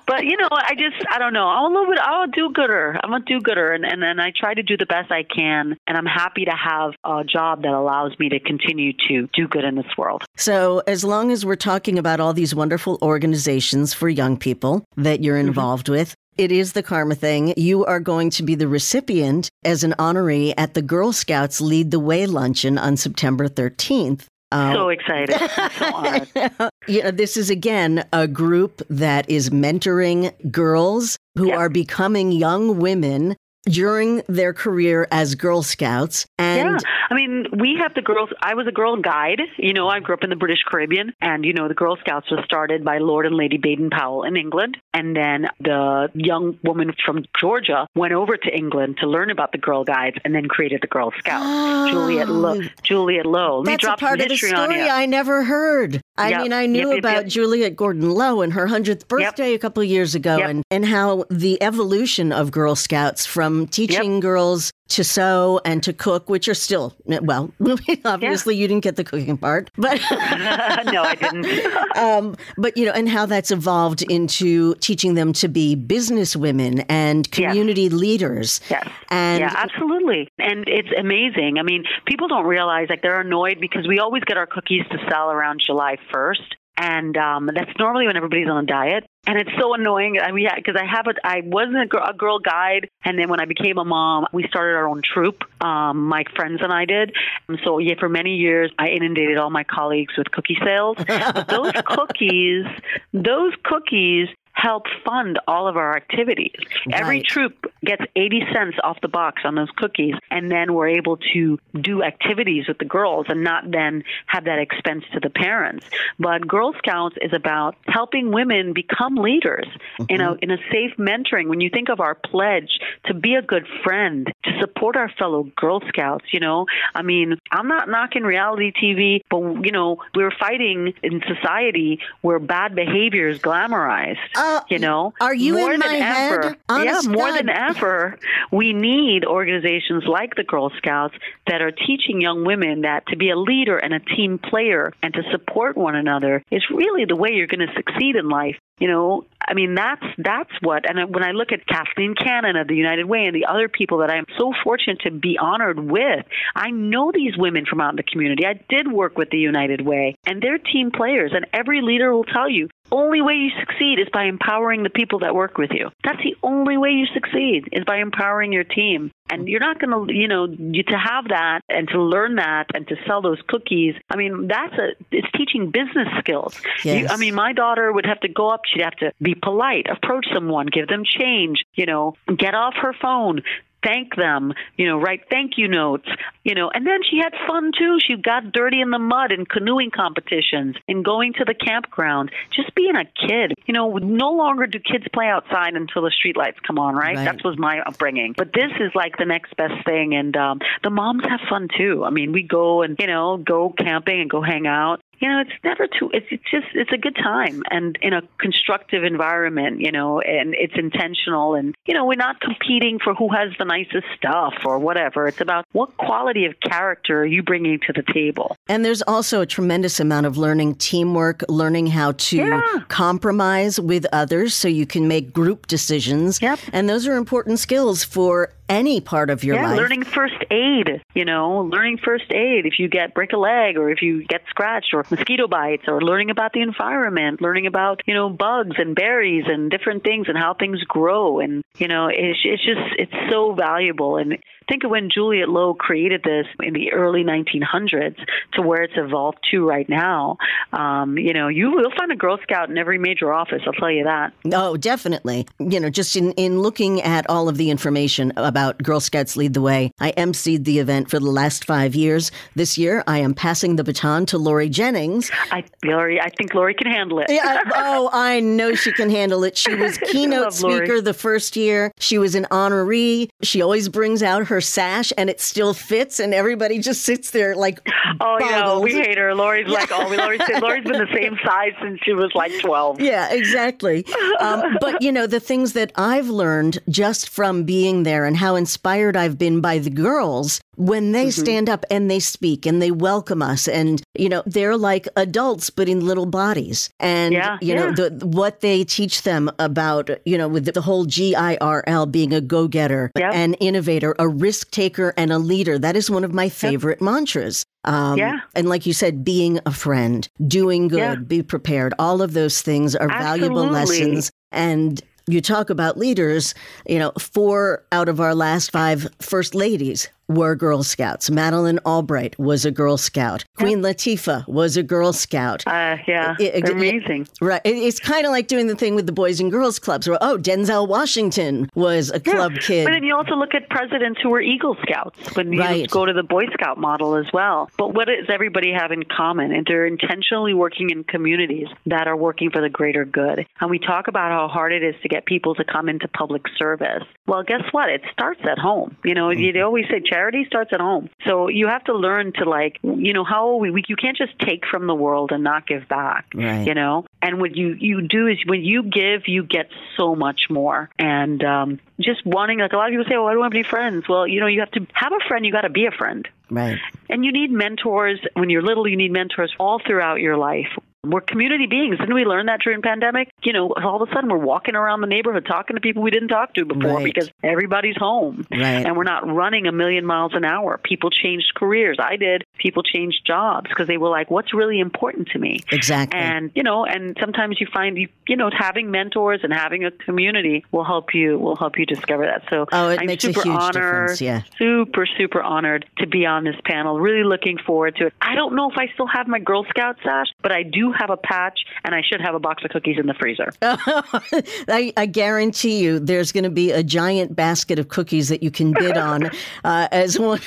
But 0.06 0.26
you 0.26 0.38
know, 0.38 0.50
I 0.52 0.76
just 0.76 1.06
I 1.10 1.20
don't 1.20 1.34
know. 1.34 1.48
I'm 1.48 1.72
a 1.72 1.74
little 1.74 1.90
bit. 1.90 2.00
I'm 2.02 2.30
a 2.30 2.32
do-gooder. 2.32 3.00
I'm 3.04 3.14
a 3.14 3.20
do-gooder, 3.22 3.72
and 3.72 3.86
and 3.86 4.02
then 4.02 4.20
I 4.20 4.32
try 4.36 4.54
to 4.58 4.64
do 4.64 4.78
the 4.78 4.86
best 4.86 5.12
I 5.12 5.24
can. 5.24 5.78
And 5.88 5.98
I'm 5.98 6.06
happy 6.06 6.46
to 6.46 6.52
have 6.52 6.92
a 7.04 7.24
job 7.24 7.64
that 7.64 7.74
allows 7.74 8.18
me 8.20 8.30
to 8.30 8.40
continue 8.40 8.94
to 9.08 9.28
do 9.34 9.48
good 9.48 9.64
in 9.64 9.76
this 9.76 9.98
world. 9.98 10.24
So, 10.36 10.84
as 10.88 11.04
long 11.04 11.32
as 11.32 11.46
we're 11.46 11.56
talking 11.56 11.98
about 11.98 12.20
all 12.20 12.34
these 12.34 12.54
wonderful 12.54 13.00
organizations 13.02 13.94
for 13.94 14.10
young 14.10 14.38
people 14.38 14.84
that 14.98 15.24
you're 15.24 15.38
mm-hmm. 15.38 15.48
involved 15.48 15.86
mm-hmm. 15.86 15.94
with, 15.94 16.16
it 16.38 16.52
is 16.52 16.74
the 16.74 16.84
karma 16.84 17.16
thing. 17.16 17.54
You 17.58 17.84
are 17.86 18.00
going 18.00 18.30
to 18.32 18.44
be 18.44 18.54
the 18.54 18.68
recipient 18.68 19.50
as 19.64 19.84
an 19.84 19.96
honoree 19.98 20.54
at 20.58 20.76
the 20.76 20.84
Girl 20.84 21.12
Scouts 21.12 21.60
Lead 21.60 21.90
the 21.90 22.00
Way 22.00 22.28
luncheon 22.28 22.78
on 22.78 22.96
September 22.96 23.48
13th. 23.48 24.26
Uh, 24.52 24.74
so 24.74 24.90
excited. 24.90 25.36
so 25.74 26.70
you 26.88 27.04
know, 27.04 27.12
this 27.12 27.36
is 27.36 27.50
again 27.50 28.06
a 28.14 28.28
group 28.28 28.82
that 28.90 29.30
is 29.30 29.50
mentoring 29.50 30.32
girls 30.52 31.18
who 31.36 31.48
yep. 31.48 31.58
are 31.58 31.70
becoming 31.70 32.32
young 32.32 32.78
women 32.78 33.36
during 33.70 34.24
their 34.28 34.54
career 34.54 35.08
as 35.12 35.36
Girl 35.36 35.62
Scouts. 35.62 36.26
And 36.38 36.82
yeah, 36.82 36.90
I 37.10 37.14
mean, 37.14 37.48
we 37.60 37.78
have 37.82 37.94
the 37.94 38.02
girls. 38.02 38.30
I 38.42 38.54
was 38.54 38.68
a 38.68 38.72
girl 38.72 38.98
guide. 38.98 39.42
You 39.58 39.74
know, 39.74 39.88
I 39.88 40.00
grew 40.00 40.16
up 40.16 40.24
in 40.24 40.30
the 40.30 40.36
British 40.36 40.64
Caribbean, 40.68 41.14
and 41.22 41.46
you 41.46 41.54
know, 41.54 41.68
the 41.68 41.74
Girl 41.74 41.98
Scouts 41.98 42.30
was 42.32 42.44
started 42.46 42.84
by 42.84 42.98
Lord 43.00 43.26
and 43.26 43.36
Lady 43.36 43.58
Baden 43.58 43.90
Powell 43.90 44.24
in 44.24 44.38
England, 44.38 44.78
and 44.94 45.16
then 45.16 45.48
the 45.60 46.10
young 46.14 46.58
woman 46.64 46.94
from 47.06 47.26
Georgia 47.40 47.88
went 47.96 48.14
over 48.14 48.38
to 48.38 48.56
England 48.56 48.98
to 49.02 49.08
learn 49.08 49.30
about 49.30 49.52
the 49.52 49.58
Girl 49.58 49.84
Guides, 49.84 50.18
and 50.26 50.34
then 50.34 50.48
created 50.48 50.82
the 50.82 50.88
Girl 50.88 51.12
Scouts. 51.18 51.44
Oh, 51.46 51.90
Juliette 51.90 52.30
Low. 52.30 52.62
Juliette 52.84 53.26
Low. 53.26 53.64
That's 53.64 53.84
a 53.84 53.96
part 53.96 54.22
of 54.22 54.30
the 54.30 54.38
story 54.38 54.82
I 54.90 55.06
never 55.06 55.44
heard. 55.44 56.02
I 56.18 56.30
yep. 56.30 56.42
mean, 56.42 56.54
I 56.54 56.66
knew 56.66 56.90
yep, 56.90 57.00
about 57.00 57.24
yep, 57.24 57.28
Juliette 57.28 57.76
Gordon 57.76 58.10
Low 58.10 58.42
and 58.42 58.54
her 58.54 58.68
hundredth 58.68 59.08
birthday 59.08 59.54
a 59.54 59.60
couple 59.60 59.84
years 59.84 60.16
ago, 60.16 60.40
and 60.40 60.64
and 60.72 60.86
how 60.86 61.26
the 61.30 61.62
evolution 61.62 62.32
of 62.32 62.52
Girl 62.52 62.76
Scouts 62.76 63.26
from 63.26 63.57
teaching 63.66 64.16
yep. 64.16 64.22
girls 64.22 64.72
to 64.90 65.04
sew 65.04 65.60
and 65.66 65.84
to 65.84 65.94
cook, 65.94 66.30
which 66.30 66.48
are 66.48 66.54
still 66.54 66.96
well. 67.06 67.52
Obviously, 68.06 68.56
yeah. 68.56 68.62
you 68.62 68.68
didn't 68.68 68.84
get 68.84 68.96
the 68.96 69.04
cooking 69.04 69.38
part, 69.38 69.72
but 69.78 70.00
no, 70.12 71.04
I 71.04 71.16
didn't. 71.20 71.98
um, 71.98 72.36
but 72.58 72.78
you 72.78 72.86
know, 72.86 72.92
and 72.92 73.10
how 73.10 73.26
that's 73.26 73.52
evolved 73.52 74.04
into 74.04 74.76
teaching 74.76 75.16
them 75.16 75.34
to 75.34 75.48
be 75.48 75.76
business 75.76 76.36
women 76.36 76.82
and 76.82 77.30
community 77.32 77.84
yes. 77.84 77.94
leaders. 77.94 78.62
Yes, 78.70 78.88
and 79.10 79.42
yeah, 79.42 79.54
absolutely. 79.56 80.30
And 80.38 80.68
it's 80.68 80.90
amazing. 80.98 81.58
I 81.60 81.64
mean, 81.64 81.84
people 82.06 82.28
don't 82.28 82.46
realize 82.46 82.88
like 82.90 83.02
they're 83.02 83.22
annoyed 83.22 83.60
because 83.60 83.88
we 83.88 84.00
always 84.00 84.24
get 84.24 84.38
our 84.38 84.48
cookies 84.48 84.84
to 84.92 84.98
sell 85.10 85.32
around 85.32 85.62
July 85.66 85.98
first 86.12 86.56
and 86.78 87.18
um, 87.18 87.50
that's 87.54 87.72
normally 87.80 88.06
when 88.06 88.16
everybody's 88.16 88.48
on 88.48 88.64
a 88.64 88.68
diet. 88.68 89.06
And 89.26 89.38
it's 89.38 89.50
so 89.60 89.74
annoying. 89.74 90.20
I 90.22 90.32
mean, 90.32 90.48
because 90.56 90.76
I 90.80 90.86
have 90.86 91.08
a, 91.08 91.14
I 91.22 91.42
wasn't 91.44 91.82
a 91.82 91.86
girl, 91.86 92.06
a 92.08 92.14
girl 92.14 92.40
guide, 92.40 92.90
and 93.04 93.20
then 93.20 93.30
when 93.30 93.42
I 93.42 93.46
became 93.46 93.78
a 93.78 93.84
mom, 93.84 94.28
we 94.32 94.48
started 94.48 94.76
our 94.76 94.88
own 94.88 95.02
troop. 95.02 95.44
Um, 95.60 96.08
my 96.08 96.24
friends 96.36 96.60
and 96.62 96.72
I 96.72 96.86
did. 96.86 97.14
And 97.50 97.60
so 97.66 97.80
yeah, 97.80 97.96
for 98.00 98.08
many 98.08 98.36
years, 98.36 98.72
I 98.80 98.90
inundated 98.90 99.38
all 99.38 99.50
my 99.50 99.64
colleagues 99.64 100.14
with 100.18 100.32
cookie 100.32 100.58
sales. 100.64 100.98
but 100.98 101.48
those 101.50 101.74
cookies, 101.86 102.66
those 103.12 103.54
cookies 103.64 104.30
help 104.58 104.86
fund 105.06 105.40
all 105.48 105.68
of 105.68 105.78
our 105.78 105.96
activities. 105.96 106.56
Right. 106.88 106.96
Every 106.96 107.22
troop 107.22 107.72
gets 107.86 108.02
80 108.16 108.42
cents 108.52 108.78
off 108.84 108.98
the 109.02 109.08
box 109.08 109.44
on 109.46 109.54
those 109.54 109.70
cookies, 109.78 110.16
and 110.32 110.52
then 110.52 110.74
we're 110.74 110.90
able 110.90 111.18
to 111.34 111.60
do 111.80 112.02
activities 112.02 112.68
with 112.68 112.80
the 112.80 112.86
girls 112.86 113.28
and 113.30 113.44
not 113.44 113.70
then 113.70 114.04
have 114.26 114.46
that 114.46 114.58
expense 114.58 115.04
to 115.14 115.20
the 115.20 115.30
parents. 115.30 115.86
But 116.18 116.48
Girl 116.48 116.74
Scouts 116.80 117.16
is 117.22 117.34
about 117.34 117.76
helping 117.86 118.32
women 118.32 118.74
become 118.74 119.16
leaders 119.16 119.68
mm-hmm. 120.00 120.06
in 120.10 120.22
a 120.22 120.34
in 120.42 120.52
a 120.52 120.58
safe 120.72 120.98
mentoring. 120.98 121.48
When 121.50 121.62
you 121.62 121.70
think 121.70 121.90
of 121.90 122.00
our 122.00 122.16
pledge 122.16 122.80
to 123.06 123.14
be 123.14 123.36
a 123.36 123.44
good 123.44 123.68
friend, 123.84 124.28
to 124.44 124.52
support 124.60 124.96
our 124.96 125.12
fellow 125.20 125.44
Girl 125.56 125.82
Scouts, 125.88 126.26
you 126.34 126.40
know, 126.40 126.66
I 126.96 127.04
mean, 127.04 127.38
I'm 127.52 127.68
not 127.68 127.90
knocking 127.90 128.24
reality 128.24 128.72
TV, 128.72 129.22
but 129.30 129.66
you 129.66 129.72
know, 129.72 129.98
we're 130.16 130.32
fighting 130.32 130.94
in 131.04 131.22
society 131.28 132.00
where 132.22 132.40
bad 132.40 132.76
behavior 132.76 133.28
is 133.30 133.40
glamorized. 133.40 134.18
Uh, 134.36 134.62
you 134.70 134.80
know, 134.80 135.14
are 135.22 135.36
you 135.36 135.54
more 135.54 135.74
in 135.74 135.80
than 135.80 135.92
my 135.92 135.98
ever, 135.98 136.42
head? 136.50 136.58
Honest 136.70 137.06
yeah, 137.06 137.12
more 137.12 137.28
God. 137.28 137.40
than 137.40 137.50
ever, 137.50 138.20
we 138.52 138.74
need 138.74 139.26
organizations 139.26 140.04
like 140.06 140.36
the 140.36 140.44
Girl 140.44 140.72
Scouts 140.78 141.16
that 141.48 141.62
are 141.62 141.72
teaching 141.72 142.22
young 142.22 142.46
women 142.46 142.82
that 142.82 143.06
to 143.08 143.18
be 143.18 143.30
a 143.30 143.38
leader 143.38 143.78
and 143.78 143.94
a 143.94 144.00
team 144.00 144.40
player 144.40 144.94
and 145.02 145.14
to 145.14 145.24
support 145.32 145.78
one 145.78 145.96
another 145.96 146.44
is 146.52 146.64
really 146.70 147.06
the 147.06 147.16
way 147.16 147.32
you're 147.32 147.48
going 147.48 147.66
to 147.66 147.74
succeed 147.74 148.16
in 148.16 148.30
life. 148.30 148.58
You 148.80 148.88
know, 148.88 149.26
I 149.48 149.54
mean, 149.54 149.76
that's 149.76 150.04
that's 150.18 150.52
what. 150.62 150.90
And 150.90 151.14
when 151.14 151.24
I 151.24 151.32
look 151.32 151.52
at 151.52 151.66
Kathleen 151.66 152.16
Cannon 152.16 152.56
of 152.56 152.68
the 152.68 152.76
United 152.76 153.06
Way 153.06 153.26
and 153.26 153.36
the 153.36 153.46
other 153.46 153.70
people 153.70 154.00
that 154.00 154.10
I'm 154.10 154.26
so 154.38 154.54
fortunate 154.64 155.00
to 155.02 155.12
be 155.12 155.38
honored 155.40 155.80
with, 155.80 156.26
I 156.56 156.72
know 156.72 157.12
these 157.14 157.38
women 157.38 157.66
from 157.66 157.82
out 157.82 157.92
in 157.92 157.96
the 157.96 158.04
community. 158.04 158.46
I 158.46 158.60
did 158.70 158.92
work 158.92 159.18
with 159.18 159.30
the 159.30 159.38
United 159.38 159.86
Way, 159.86 160.16
and 160.26 160.42
they're 160.42 160.58
team 160.58 160.92
players. 160.92 161.32
And 161.34 161.46
every 161.54 161.82
leader 161.82 162.14
will 162.14 162.26
tell 162.26 162.50
you 162.50 162.70
only 162.92 163.22
way 163.22 163.34
you 163.34 163.50
succeed 163.60 164.00
is 164.00 164.08
by 164.14 164.26
empowering 164.26 164.84
the 164.84 164.90
people 164.90 165.20
that 165.20 165.36
work 165.36 165.58
with 165.58 165.72
you. 165.74 165.90
That's 166.04 166.24
the 166.24 166.36
only 166.44 166.78
way 166.78 166.90
you 166.92 167.06
succeed 167.14 167.70
is 167.72 167.84
by 167.86 167.98
empowering 167.98 168.54
your 168.54 168.64
team. 168.64 169.12
And 169.30 169.48
you're 169.48 169.60
not 169.60 169.80
going 169.80 170.08
to, 170.08 170.14
you 170.14 170.28
know, 170.28 170.46
you, 170.46 170.84
to 170.84 170.98
have 170.98 171.30
that 171.30 171.62
and 171.70 171.88
to 171.90 172.02
learn 172.02 172.36
that 172.36 172.68
and 172.74 172.88
to 172.88 172.96
sell 173.06 173.22
those 173.22 173.40
cookies. 173.48 173.96
I 174.10 174.16
mean, 174.16 174.48
that's 174.48 174.74
a, 174.74 174.90
it's 175.12 175.28
teaching 175.36 175.72
business 175.72 176.08
skills. 176.20 176.60
Yes. 176.84 177.02
You, 177.02 177.08
I 177.10 177.18
mean, 177.18 177.36
my 177.36 177.54
daughter 177.54 177.92
would 177.92 178.06
have 178.06 178.20
to 178.22 178.30
go 178.30 178.50
up, 178.50 178.62
she'd 178.66 178.84
have 178.84 178.96
to 178.98 179.12
be 179.22 179.36
polite, 179.36 179.88
approach 179.90 180.28
someone, 180.34 180.68
give 180.68 180.88
them 180.88 181.04
change, 181.06 181.64
you 181.74 181.86
know, 181.86 182.16
get 182.38 182.56
off 182.56 182.76
her 182.82 182.94
phone, 183.02 183.44
thank 183.84 184.16
them, 184.16 184.54
you 184.76 184.88
know, 184.88 185.00
write 185.00 185.22
thank 185.30 185.58
you 185.58 185.68
notes, 185.68 186.08
you 186.44 186.56
know, 186.56 186.70
and 186.74 186.86
then 186.86 187.00
she 187.10 187.18
had 187.18 187.34
fun 187.48 187.72
too. 187.78 187.98
She 188.06 188.16
got 188.16 188.52
dirty 188.52 188.82
in 188.82 188.90
the 188.90 189.00
mud 189.00 189.32
in 189.32 189.46
canoeing 189.46 189.92
competitions 189.92 190.76
and 190.88 191.04
going 191.04 191.34
to 191.34 191.46
the 191.46 191.54
campground, 191.54 192.32
just 192.56 192.74
being 192.76 192.96
a 192.96 193.06
kid. 193.06 193.54
You 193.66 193.74
know, 193.74 193.98
no 193.98 194.32
longer 194.32 194.68
do 194.68 194.80
kids 194.80 195.06
play 195.14 195.28
outside 195.28 195.76
until 195.76 196.04
the 196.04 196.12
streetlights 196.12 196.62
come 196.66 196.80
on, 196.80 196.96
right? 196.96 197.16
right? 197.16 197.26
That 197.26 197.44
was 197.44 197.58
my 197.58 197.80
upbringing. 197.80 198.34
But 198.38 198.54
this 198.54 198.72
is 198.80 198.92
like 198.96 199.18
the 199.18 199.26
next 199.26 199.56
best 199.56 199.86
thing. 199.86 200.16
And 200.16 200.36
um, 200.36 200.60
the 200.84 200.90
moms 200.90 201.24
have 201.28 201.42
fun 201.50 201.68
too. 201.76 202.04
I 202.06 202.10
mean, 202.10 202.32
we 202.32 202.44
go 202.44 202.82
and, 202.82 202.96
you 203.00 203.08
know, 203.08 203.38
go 203.38 203.74
camping 203.78 204.22
and 204.22 204.30
go 204.30 204.42
hang 204.42 204.68
out 204.68 205.02
you 205.20 205.28
know, 205.28 205.42
it's 205.42 205.52
never 205.64 205.88
too. 205.88 206.10
It's, 206.14 206.28
it's 206.30 206.44
just 206.50 206.68
it's 206.74 206.92
a 206.92 206.98
good 206.98 207.16
time 207.16 207.64
and 207.72 207.98
in 208.02 208.14
a 208.14 208.22
constructive 208.40 209.04
environment, 209.04 209.82
you 209.82 209.92
know, 209.92 210.22
and 210.22 210.54
it's 210.54 210.76
intentional 210.78 211.56
and 211.56 211.76
you 211.86 211.94
know 211.94 212.06
we're 212.06 212.16
not 212.16 212.40
competing 212.40 213.00
for 213.04 213.14
who 213.14 213.30
has 213.30 213.50
the 213.58 213.66
nicest 213.66 214.06
stuff 214.16 214.54
or 214.66 214.80
whatever. 214.80 215.28
It's 215.28 215.42
about 215.42 215.66
what 215.72 215.96
quality 215.98 216.46
of 216.46 216.60
character 216.60 217.22
are 217.22 217.26
you 217.26 217.44
bringing 217.44 217.80
to 217.88 217.94
the 217.94 218.04
table. 218.14 218.56
And 218.68 218.86
there's 218.86 219.02
also 219.04 219.42
a 219.42 219.46
tremendous 219.46 220.00
amount 220.00 220.26
of 220.26 220.38
learning 220.38 220.76
teamwork, 220.76 221.44
learning 221.50 221.88
how 221.88 222.12
to 222.14 222.38
yeah. 222.38 222.62
compromise 222.88 223.80
with 223.80 224.06
others 224.14 224.54
so 224.54 224.68
you 224.68 224.86
can 224.86 225.08
make 225.08 225.34
group 225.34 225.68
decisions. 225.68 226.42
Yep. 226.42 226.60
And 226.74 226.90
those 226.90 227.08
are 227.08 227.16
important 227.16 227.60
skills 227.60 228.04
for 228.04 228.54
any 228.70 229.02
part 229.02 229.30
of 229.30 229.44
your 229.44 229.56
yeah, 229.56 229.70
life. 229.70 229.78
learning 229.78 230.04
first 230.04 230.36
aid, 230.52 231.02
you 231.14 231.26
know, 231.26 231.62
learning 231.62 232.00
first 232.04 232.32
aid. 232.32 232.66
If 232.66 232.80
you 232.80 232.88
get 232.88 233.14
break 233.14 233.34
a 233.34 233.38
leg 233.38 233.78
or 233.78 233.90
if 233.90 234.02
you 234.02 234.26
get 234.26 234.42
scratched 234.50 234.94
or 234.94 235.06
mosquito 235.10 235.48
bites 235.48 235.84
or 235.88 236.02
learning 236.02 236.30
about 236.30 236.54
the 236.54 236.62
environment, 236.62 237.42
learning 237.42 237.68
about, 237.68 238.02
you 238.06 238.14
know, 238.14 238.30
bugs 238.30 238.76
and 238.78 238.96
berries 238.96 239.46
and 239.48 239.72
different 239.72 240.04
things 240.04 240.28
and 240.28 240.38
how 240.38 240.54
things 240.54 240.84
grow. 240.84 241.40
And, 241.40 241.64
you 241.78 241.88
know, 241.88 242.08
it's 242.08 242.40
it's 242.44 242.64
just 242.64 242.82
it's 242.98 243.32
so 243.32 243.54
valuable. 243.54 244.18
And 244.18 244.38
think 244.68 244.84
of 244.84 244.92
when 244.92 245.10
Juliette 245.10 245.50
Low 245.50 245.74
created 245.74 246.22
this 246.24 246.46
in 246.62 246.74
the 246.74 246.94
early 246.94 247.24
1900s 247.24 248.18
to 248.54 248.62
where 248.62 248.84
it's 248.84 248.94
evolved 248.96 249.40
to 249.52 249.68
right 249.68 249.88
now. 249.88 250.38
Um, 250.74 251.18
you 251.18 251.34
know, 251.34 251.48
you 251.48 251.72
will 251.72 251.92
find 251.98 252.12
a 252.12 252.16
Girl 252.16 252.38
Scout 252.44 252.70
in 252.70 252.78
every 252.78 252.98
major 252.98 253.34
office. 253.34 253.62
I'll 253.66 253.74
tell 253.74 253.92
you 253.92 254.04
that. 254.04 254.34
Oh, 254.54 254.78
definitely. 254.78 255.48
You 255.60 255.80
know, 255.80 255.90
just 255.90 256.16
in, 256.16 256.32
in 256.34 256.62
looking 256.62 257.02
at 257.02 257.30
all 257.30 257.50
of 257.50 257.58
the 257.58 257.70
information 257.70 258.34
about 258.38 258.78
Girl 258.82 259.00
Scouts 259.00 259.36
Lead 259.38 259.54
the 259.54 259.62
Way, 259.62 259.92
I 260.00 260.12
emceed 260.14 260.66
the 260.66 260.80
event 260.80 261.10
for 261.10 261.20
the 261.20 261.32
last 261.32 261.66
five 261.66 261.96
years. 261.96 262.32
This 262.56 262.78
year, 262.78 263.04
I 263.08 263.20
am 263.20 263.34
passing 263.34 263.76
the 263.76 263.84
baton 263.84 264.26
to 264.28 264.38
Lori 264.38 264.70
Jennings. 264.70 265.32
I, 265.52 265.64
Lori, 265.84 266.20
I 266.20 266.30
think 266.30 266.54
Lori 266.54 266.74
can 266.74 266.92
handle 266.92 267.20
it. 267.20 267.28
yeah, 267.30 267.64
oh, 267.74 268.10
I 268.14 268.40
know 268.40 268.76
she 268.76 268.92
can 268.92 269.10
handle 269.10 269.44
it. 269.44 269.58
She 269.58 269.76
was 269.76 269.98
keynote 270.12 270.54
speaker 270.54 271.02
the 271.02 271.14
first 271.14 271.56
year. 271.56 271.92
She 272.00 272.18
was 272.18 272.36
an 272.36 272.46
honoree. 272.52 273.30
She 273.42 273.62
always 273.62 273.90
brings 273.90 274.24
out 274.24 274.48
her 274.48 274.57
her 274.58 274.62
sash 274.62 275.14
and 275.18 275.30
it 275.30 275.40
still 275.40 275.76
fits, 275.76 276.20
and 276.20 276.34
everybody 276.34 276.80
just 276.80 277.04
sits 277.04 277.30
there 277.32 277.56
like. 277.56 277.80
Oh, 278.20 278.40
boggled. 278.40 278.50
yeah, 278.50 278.80
we 278.80 278.94
hate 278.94 279.18
her. 279.18 279.36
Lori's 279.36 279.68
like, 279.68 279.92
oh, 279.92 280.08
Lori's, 280.08 280.42
Lori's 280.62 280.84
been 280.86 280.94
the 280.94 281.14
same 281.14 281.38
size 281.46 281.74
since 281.80 282.00
she 282.04 282.14
was 282.14 282.32
like 282.34 282.52
12. 282.62 283.00
Yeah, 283.00 283.30
exactly. 283.32 284.06
Um, 284.40 284.78
but, 284.82 285.04
you 285.04 285.12
know, 285.12 285.28
the 285.28 285.40
things 285.42 285.74
that 285.74 285.92
I've 285.96 286.28
learned 286.28 286.80
just 286.90 287.30
from 287.30 287.64
being 287.64 288.04
there 288.04 288.26
and 288.26 288.36
how 288.36 288.56
inspired 288.56 289.16
I've 289.16 289.38
been 289.38 289.62
by 289.62 289.78
the 289.78 289.92
girls 289.92 290.62
when 290.78 291.12
they 291.12 291.28
mm-hmm. 291.28 291.42
stand 291.42 291.70
up 291.70 291.86
and 291.90 292.10
they 292.10 292.20
speak 292.20 292.66
and 292.66 292.82
they 292.82 292.92
welcome 292.92 293.42
us 293.42 293.68
and 293.68 294.02
you 294.18 294.30
know 294.30 294.44
they're 294.46 294.78
like 294.78 295.08
adults 295.16 295.70
but 295.70 295.90
in 295.90 296.06
little 296.06 296.26
bodies 296.26 296.90
and 297.00 297.34
yeah, 297.34 297.58
you 297.62 297.74
yeah. 297.74 297.86
know 297.86 297.92
the, 297.92 298.26
what 298.26 298.62
they 298.62 298.84
teach 298.84 299.24
them 299.24 299.50
about 299.60 300.10
you 300.26 300.38
know 300.38 300.48
with 300.48 300.72
the 300.72 300.82
whole 300.82 301.06
GIRL 301.06 302.12
being 302.12 302.34
a 302.34 302.42
go-getter 302.42 303.12
yep. 303.18 303.34
an 303.34 303.56
innovator 303.56 304.16
a 304.20 304.28
risk 304.28 304.72
taker 304.72 305.14
and 305.18 305.34
a 305.34 305.40
leader 305.40 305.80
that 305.80 305.96
is 305.96 306.10
one 306.10 306.24
of 306.24 306.34
my 306.34 306.48
favorite 306.48 307.00
yep. 307.02 307.06
mantras 307.06 307.66
um, 307.84 308.18
yeah. 308.18 308.40
And 308.54 308.68
like 308.68 308.86
you 308.86 308.92
said, 308.92 309.24
being 309.24 309.62
a 309.66 309.72
friend, 309.72 310.28
doing 310.46 310.90
good, 310.90 310.98
yeah. 310.98 311.16
be 311.16 311.42
prepared. 311.42 311.94
All 311.98 312.22
of 312.22 312.34
those 312.34 312.62
things 312.62 312.98
are 312.98 313.10
Absolutely. 313.10 313.48
valuable 313.48 313.72
lessons. 313.72 314.32
And 314.52 315.02
you 315.26 315.40
talk 315.40 315.70
about 315.70 315.98
leaders, 315.98 316.54
you 316.86 317.00
know, 317.00 317.14
four 317.18 317.86
out 317.94 318.10
of 318.10 318.20
our 318.20 318.36
last 318.36 318.72
five 318.72 319.08
first 319.20 319.56
ladies 319.56 320.10
were 320.28 320.56
Girl 320.56 320.84
Scouts. 320.84 321.30
Madeleine 321.30 321.80
Albright 321.80 322.38
was 322.40 322.66
a 322.66 322.72
Girl 322.72 322.98
Scout. 322.98 323.46
Queen 323.56 323.82
Latifah 323.82 324.48
was 324.48 324.78
a 324.78 324.84
Girl 324.84 325.14
Scout. 325.14 325.64
Uh, 325.68 325.98
yeah, 326.08 326.36
it, 326.40 326.56
it, 326.56 326.70
amazing. 326.70 327.22
It, 327.22 327.46
right. 327.46 327.62
it's 327.64 328.00
kind 328.00 328.26
of 328.26 328.32
like 328.32 328.48
doing 328.48 328.68
the 328.68 328.76
thing 328.76 328.96
with 328.96 329.06
the 329.06 329.12
Boys 329.12 329.40
and 329.40 329.52
Girls 329.52 329.80
Clubs 329.80 330.08
where, 330.08 330.18
oh, 330.22 330.38
Denzel 330.38 330.88
Washington 330.88 331.70
was 331.76 332.12
a 332.12 332.20
club 332.20 332.54
yeah. 332.54 332.62
kid. 332.62 332.86
But 332.86 332.92
then 332.92 333.04
you 333.04 333.16
also 333.16 333.36
look 333.36 333.54
at 333.54 333.70
presidents 333.70 334.20
who 334.22 334.30
were 334.30 334.42
Eagle 334.42 334.76
Scouts 334.82 335.36
when 335.36 335.54
you 335.54 335.60
right. 335.60 335.90
go 335.90 336.06
to 336.06 336.14
the 336.14 336.24
Boy 336.24 336.46
Scout 336.54 336.78
model 336.78 337.16
as 337.16 337.26
well. 337.34 337.70
But 337.78 337.94
what 337.94 338.08
does 338.08 338.26
everybody 338.30 338.74
have 338.74 338.92
in 338.92 339.04
common? 339.04 339.52
And 339.52 339.66
they're 339.66 339.86
intentionally 339.86 340.54
working 340.54 340.90
in 340.90 341.04
communities 341.04 341.68
that 341.86 342.08
are 342.08 342.18
working 342.18 342.52
for 342.52 342.62
the 342.62 342.70
greater 342.70 343.06
good. 343.06 343.46
And 343.60 343.70
we 343.70 343.80
talk 343.80 344.08
about 344.08 344.32
how 344.32 344.48
hard 344.48 344.74
it 344.74 344.84
is 344.84 344.96
to 345.02 345.10
get 345.10 345.26
people 345.26 345.56
to 345.56 345.64
come 345.64 345.90
into 345.90 346.08
public 346.08 346.44
service. 346.58 347.04
Well, 347.26 347.44
guess 347.44 347.64
what? 347.72 347.90
It 347.90 348.02
starts 348.12 348.42
at 348.50 348.58
home. 348.58 348.98
You 349.04 349.14
know, 349.14 349.28
mm-hmm. 349.28 349.58
you 349.58 349.64
always 349.64 349.86
say 349.90 350.00
charity 350.18 350.46
starts 350.48 350.72
at 350.74 350.80
home. 350.80 351.10
So 351.26 351.48
you 351.48 351.68
have 351.68 351.84
to 351.86 351.94
learn 351.94 352.34
to 352.34 352.50
like, 352.50 352.80
you 352.82 353.14
know, 353.14 353.24
how 353.24 353.56
we, 353.58 353.70
we 353.70 353.84
you 353.88 353.96
can't 353.96 354.18
just 354.18 354.38
take 354.40 354.64
from 354.70 354.88
the 354.88 354.96
world 354.96 355.32
and 355.32 355.44
not 355.44 355.68
give 355.68 355.88
back. 355.88 356.26
Right. 356.34 356.66
You 356.66 356.74
know, 356.74 357.06
and 357.22 357.40
what 357.40 357.56
you 357.56 357.76
you 357.80 358.08
do 358.08 358.28
is 358.28 358.38
when 358.46 358.64
you 358.64 358.84
give, 358.84 359.28
you 359.28 359.44
get 359.44 359.70
so 359.96 360.16
much 360.16 360.42
more. 360.50 360.90
And 360.98 361.44
um, 361.44 361.80
just 362.00 362.26
wanting 362.26 362.60
like 362.60 362.74
a 362.74 362.78
lot 362.78 362.88
of 362.88 362.92
people 362.92 363.06
say, 363.08 363.16
oh, 363.16 363.28
I 363.28 363.34
don't 363.34 363.44
have 363.44 363.54
any 363.54 363.64
friends. 363.64 364.06
Well, 364.10 364.28
you 364.28 364.40
know, 364.40 364.48
you 364.48 364.62
have 364.62 364.72
to 364.72 364.88
have 364.94 365.14
a 365.14 365.28
friend. 365.28 365.46
You 365.46 365.52
got 365.52 365.62
to 365.62 365.70
be 365.70 365.86
a 365.86 365.92
friend. 365.92 366.28
Right. 366.50 366.80
And 367.10 367.24
you 367.24 367.32
need 367.32 367.52
mentors. 367.52 368.20
When 368.34 368.50
you're 368.50 368.64
little, 368.64 368.88
you 368.88 368.98
need 368.98 369.12
mentors 369.12 369.54
all 369.60 369.80
throughout 369.86 370.20
your 370.20 370.38
life. 370.38 370.72
We're 371.04 371.22
community 371.22 371.68
beings. 371.68 371.98
Didn't 372.00 372.16
we 372.16 372.26
learn 372.26 372.48
that 372.48 372.62
during 372.62 372.82
pandemic? 372.82 373.30
You 373.44 373.54
know, 373.54 373.74
all 373.82 374.02
of 374.02 374.10
a 374.10 374.14
sudden 374.14 374.30
we're 374.30 374.38
walking 374.38 374.76
around 374.76 375.02
the 375.02 375.08
neighborhood 375.08 375.46
talking 375.46 375.76
to 375.76 375.82
people 375.82 376.04
we 376.04 376.12
didn't 376.12 376.30
talk 376.30 376.54
to 376.56 376.66
before 376.66 376.98
right. 376.98 377.06
because 377.06 377.30
everybody's 377.44 377.96
home. 377.98 378.46
Right. 378.52 378.86
And 378.86 378.98
we're 378.98 379.04
not 379.04 379.28
running 379.28 379.68
a 379.68 379.72
million 379.72 380.06
miles 380.06 380.34
an 380.34 380.44
hour. 380.44 380.80
People 380.84 381.10
changed 381.10 381.54
careers. 381.56 381.98
I 382.02 382.18
did. 382.18 382.44
People 382.58 382.84
changed 382.84 383.26
jobs 383.26 383.70
because 383.70 383.88
they 383.88 383.98
were 383.98 384.10
like, 384.10 384.30
what's 384.32 384.54
really 384.54 384.80
important 384.80 385.30
to 385.30 385.40
me? 385.40 385.60
Exactly. 385.72 386.20
And, 386.20 386.52
you 386.56 386.64
know, 386.64 386.86
and 386.86 387.16
sometimes 387.20 387.58
you 387.60 387.68
find 387.74 387.98
you 387.98 388.10
you 388.28 388.36
know, 388.36 388.50
having 388.56 388.92
mentors 388.92 389.42
and 389.44 389.54
having 389.54 389.86
a 389.86 389.92
community 389.92 390.66
will 390.72 390.84
help 390.84 391.14
you 391.14 391.38
will 391.38 391.56
help 391.56 391.78
you 391.78 391.86
discover 391.86 392.26
that. 392.26 392.44
So 392.50 392.66
oh, 392.72 392.90
it 392.90 393.00
I'm 393.00 393.06
makes 393.06 393.24
super 393.24 393.42
a 393.42 393.44
huge 393.44 393.56
honored, 393.56 393.74
difference, 393.74 394.22
yeah. 394.22 394.42
super, 394.58 395.06
super 395.18 395.42
honored 395.42 395.86
to 396.00 396.08
be 396.08 396.26
on 396.26 396.44
this 396.44 396.56
panel. 396.66 397.00
Really 397.00 397.24
looking 397.24 397.58
forward 397.58 397.96
to 397.98 398.08
it. 398.08 398.14
I 398.22 398.36
don't 398.36 398.56
know 398.56 398.70
if 398.70 398.78
I 398.78 398.88
still 398.94 399.08
have 399.08 399.28
my 399.28 399.40
Girl 399.40 399.66
Scout 399.70 399.98
sash, 400.04 400.28
but 400.42 400.52
I 400.52 400.64
do 400.64 400.92
have 400.98 401.10
a 401.10 401.18
patch 401.18 401.60
and 401.84 401.96
I 401.96 402.02
should 402.02 402.22
have 402.22 402.36
a 402.36 402.40
box 402.40 402.64
of 402.64 402.72
cookies 402.72 402.98
in 403.00 403.08
the 403.08 403.14
freezer. 403.14 403.52
I, 403.62 404.94
I, 404.98 405.06
guarantee 405.06 405.80
you 405.80 406.00
there's 406.00 406.32
going 406.32 406.44
to 406.44 406.50
be 406.50 406.72
a 406.72 406.84
giant 406.84 407.36
basket 407.36 407.80
of 407.80 407.90
cookies 407.90 408.30
that 408.30 408.44
you 408.44 408.52
can 408.52 408.74
bid 408.74 408.98
on 408.98 409.30
uh, 409.64 409.88
as 409.92 410.20
one 410.20 410.40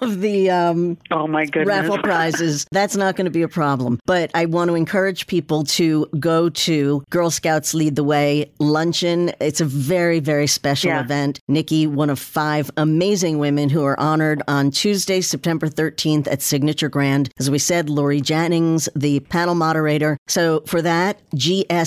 of 0.00 0.20
the 0.20 0.50
um, 0.50 0.98
oh 1.10 1.26
my 1.26 1.44
goodness. 1.46 1.68
raffle 1.68 1.98
prizes. 1.98 2.66
That's 2.72 2.96
not 2.96 3.16
going 3.16 3.26
to 3.26 3.30
be 3.30 3.42
a 3.42 3.48
problem. 3.48 4.00
But 4.06 4.30
I 4.34 4.46
want 4.46 4.68
to 4.68 4.74
encourage 4.74 5.26
people 5.26 5.64
to 5.64 6.06
go 6.18 6.48
to 6.50 7.04
Girl 7.10 7.30
Scouts 7.30 7.74
Lead 7.74 7.96
the 7.96 8.04
Way 8.04 8.50
luncheon. 8.58 9.32
It's 9.40 9.60
a 9.60 9.64
very, 9.64 10.20
very 10.20 10.46
special 10.46 10.90
yeah. 10.90 11.00
event. 11.00 11.40
Neki, 11.50 11.88
one 11.88 12.10
of 12.10 12.18
five 12.18 12.70
amazing 12.76 13.38
women 13.38 13.68
who 13.68 13.84
are 13.84 13.98
honored 13.98 14.42
on 14.48 14.70
Tuesday, 14.70 15.20
September 15.20 15.68
13th 15.68 16.26
at 16.28 16.42
Signature 16.42 16.88
Grand. 16.88 17.30
As 17.38 17.50
we 17.50 17.58
said, 17.58 17.88
Lori 17.88 18.20
Jennings, 18.20 18.88
the 18.94 19.20
panel 19.20 19.54
model 19.54 19.69
moderator. 19.70 20.18
So 20.26 20.62
for 20.66 20.82
that, 20.82 21.20
gssef.org 21.34 21.80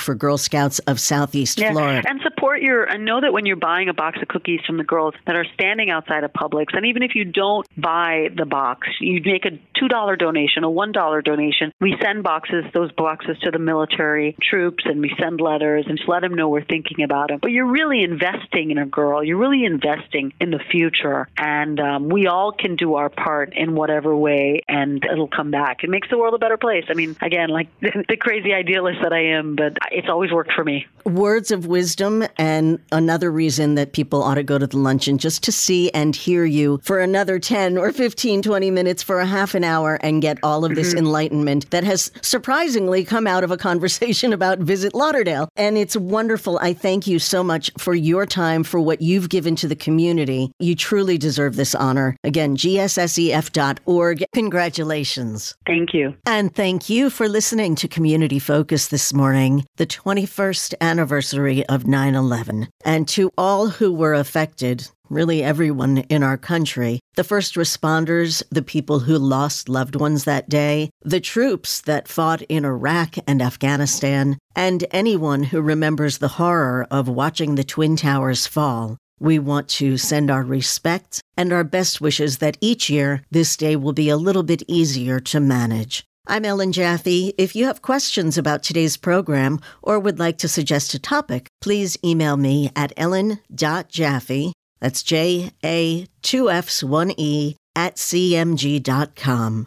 for 0.00 0.14
Girl 0.16 0.36
Scouts 0.36 0.80
of 0.80 0.98
Southeast 0.98 1.60
yeah. 1.60 1.70
Florida. 1.72 2.02
And 2.08 2.20
support 2.22 2.60
your, 2.60 2.82
and 2.84 3.04
know 3.04 3.20
that 3.20 3.32
when 3.32 3.46
you're 3.46 3.54
buying 3.54 3.88
a 3.88 3.94
box 3.94 4.18
of 4.20 4.26
cookies 4.26 4.58
from 4.66 4.78
the 4.78 4.84
girls 4.84 5.14
that 5.26 5.36
are 5.36 5.46
standing 5.54 5.90
outside 5.90 6.24
of 6.24 6.32
Publix, 6.32 6.66
and 6.72 6.86
even 6.86 7.04
if 7.04 7.14
you 7.14 7.24
don't 7.24 7.64
buy 7.76 8.30
the 8.36 8.46
box, 8.46 8.88
you 9.00 9.20
make 9.24 9.44
a 9.44 9.50
$2 9.80 10.18
donation, 10.18 10.64
a 10.64 10.68
$1 10.68 11.24
donation. 11.24 11.72
We 11.80 11.94
send 12.02 12.24
boxes, 12.24 12.64
those 12.74 12.90
boxes 12.92 13.38
to 13.42 13.52
the 13.52 13.60
military 13.60 14.36
troops, 14.42 14.84
and 14.86 15.00
we 15.00 15.14
send 15.20 15.40
letters 15.40 15.84
and 15.88 15.98
just 15.98 16.08
let 16.08 16.22
them 16.22 16.34
know 16.34 16.48
we're 16.48 16.64
thinking 16.64 17.04
about 17.04 17.28
them. 17.28 17.38
But 17.40 17.52
you're 17.52 17.70
really 17.70 18.02
investing 18.02 18.72
in 18.72 18.78
a 18.78 18.86
girl. 18.86 19.22
You're 19.22 19.36
really 19.36 19.64
investing 19.64 20.32
in 20.40 20.50
the 20.50 20.58
future. 20.58 21.28
And 21.36 21.78
um, 21.78 22.08
we 22.08 22.26
all 22.26 22.50
can 22.52 22.74
do 22.74 22.94
our 22.94 23.08
part 23.08 23.52
in 23.54 23.76
whatever 23.76 24.16
way, 24.16 24.62
and 24.68 25.04
it'll 25.04 25.28
come 25.28 25.52
back. 25.52 25.84
It 25.84 25.90
makes 25.90 26.07
the 26.10 26.18
world 26.18 26.34
a 26.34 26.38
better 26.38 26.56
place. 26.56 26.84
I 26.88 26.94
mean, 26.94 27.16
again, 27.20 27.48
like 27.48 27.68
the, 27.80 28.04
the 28.08 28.16
crazy 28.16 28.52
idealist 28.52 29.00
that 29.02 29.12
I 29.12 29.24
am, 29.26 29.56
but 29.56 29.76
it's 29.90 30.08
always 30.08 30.32
worked 30.32 30.52
for 30.52 30.64
me. 30.64 30.86
Words 31.04 31.50
of 31.50 31.66
wisdom, 31.66 32.24
and 32.36 32.78
another 32.92 33.30
reason 33.30 33.74
that 33.76 33.92
people 33.92 34.22
ought 34.22 34.34
to 34.34 34.42
go 34.42 34.58
to 34.58 34.66
the 34.66 34.78
luncheon 34.78 35.18
just 35.18 35.42
to 35.44 35.52
see 35.52 35.90
and 35.90 36.14
hear 36.14 36.44
you 36.44 36.80
for 36.82 37.00
another 37.00 37.38
10 37.38 37.78
or 37.78 37.92
15, 37.92 38.42
20 38.42 38.70
minutes 38.70 39.02
for 39.02 39.20
a 39.20 39.26
half 39.26 39.54
an 39.54 39.64
hour 39.64 39.98
and 40.02 40.22
get 40.22 40.38
all 40.42 40.64
of 40.64 40.74
this 40.74 40.90
mm-hmm. 40.90 40.98
enlightenment 40.98 41.70
that 41.70 41.84
has 41.84 42.10
surprisingly 42.22 43.04
come 43.04 43.26
out 43.26 43.44
of 43.44 43.50
a 43.50 43.56
conversation 43.68 44.32
about 44.32 44.58
Visit 44.58 44.94
Lauderdale. 44.94 45.48
And 45.56 45.78
it's 45.78 45.96
wonderful. 45.96 46.58
I 46.60 46.72
thank 46.74 47.06
you 47.06 47.18
so 47.18 47.42
much 47.42 47.70
for 47.78 47.94
your 47.94 48.26
time, 48.26 48.64
for 48.64 48.80
what 48.80 49.00
you've 49.00 49.28
given 49.28 49.56
to 49.56 49.68
the 49.68 49.76
community. 49.76 50.52
You 50.58 50.74
truly 50.74 51.18
deserve 51.18 51.56
this 51.56 51.74
honor. 51.74 52.16
Again, 52.24 52.56
gssef.org. 52.56 54.24
Congratulations. 54.32 55.56
Thank 55.66 55.94
you. 55.94 55.97
And 56.26 56.54
thank 56.54 56.88
you 56.88 57.10
for 57.10 57.28
listening 57.28 57.74
to 57.76 57.88
Community 57.88 58.38
Focus 58.38 58.88
this 58.88 59.12
morning, 59.12 59.64
the 59.76 59.86
21st 59.86 60.74
anniversary 60.80 61.66
of 61.66 61.86
9 61.86 62.14
11. 62.14 62.68
And 62.84 63.08
to 63.08 63.30
all 63.36 63.68
who 63.68 63.92
were 63.92 64.14
affected, 64.14 64.88
really 65.08 65.42
everyone 65.42 65.98
in 66.08 66.22
our 66.22 66.36
country 66.36 67.00
the 67.18 67.24
first 67.24 67.56
responders, 67.56 68.44
the 68.50 68.62
people 68.62 69.00
who 69.00 69.18
lost 69.18 69.68
loved 69.68 69.96
ones 69.96 70.22
that 70.22 70.48
day, 70.48 70.88
the 71.02 71.18
troops 71.18 71.80
that 71.80 72.06
fought 72.06 72.42
in 72.42 72.64
Iraq 72.64 73.16
and 73.26 73.42
Afghanistan, 73.42 74.38
and 74.54 74.86
anyone 74.92 75.42
who 75.42 75.60
remembers 75.60 76.18
the 76.18 76.28
horror 76.38 76.86
of 76.92 77.08
watching 77.08 77.56
the 77.56 77.64
Twin 77.64 77.96
Towers 77.96 78.46
fall. 78.46 78.96
We 79.18 79.38
want 79.38 79.68
to 79.70 79.96
send 79.96 80.30
our 80.30 80.42
respect 80.42 81.20
and 81.36 81.52
our 81.52 81.64
best 81.64 82.00
wishes 82.00 82.38
that 82.38 82.58
each 82.60 82.88
year 82.88 83.22
this 83.30 83.56
day 83.56 83.76
will 83.76 83.92
be 83.92 84.08
a 84.08 84.16
little 84.16 84.42
bit 84.42 84.62
easier 84.68 85.20
to 85.20 85.40
manage. 85.40 86.04
I'm 86.26 86.44
Ellen 86.44 86.72
Jaffe. 86.72 87.34
If 87.38 87.56
you 87.56 87.66
have 87.66 87.82
questions 87.82 88.36
about 88.36 88.62
today's 88.62 88.96
program 88.96 89.60
or 89.82 89.98
would 89.98 90.18
like 90.18 90.38
to 90.38 90.48
suggest 90.48 90.94
a 90.94 90.98
topic, 90.98 91.48
please 91.60 91.96
email 92.04 92.36
me 92.36 92.70
at 92.76 92.92
ellen.jaffe 92.96 94.52
that's 94.80 95.02
J 95.02 95.50
A 95.64 96.06
2 96.22 96.50
F's 96.50 96.84
1 96.84 97.12
E 97.16 97.56
at 97.74 97.96
cmg.com. 97.96 99.66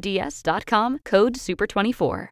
D 0.01 0.19
S.com, 0.19 0.99
code 1.05 1.35
SUPER24. 1.35 2.29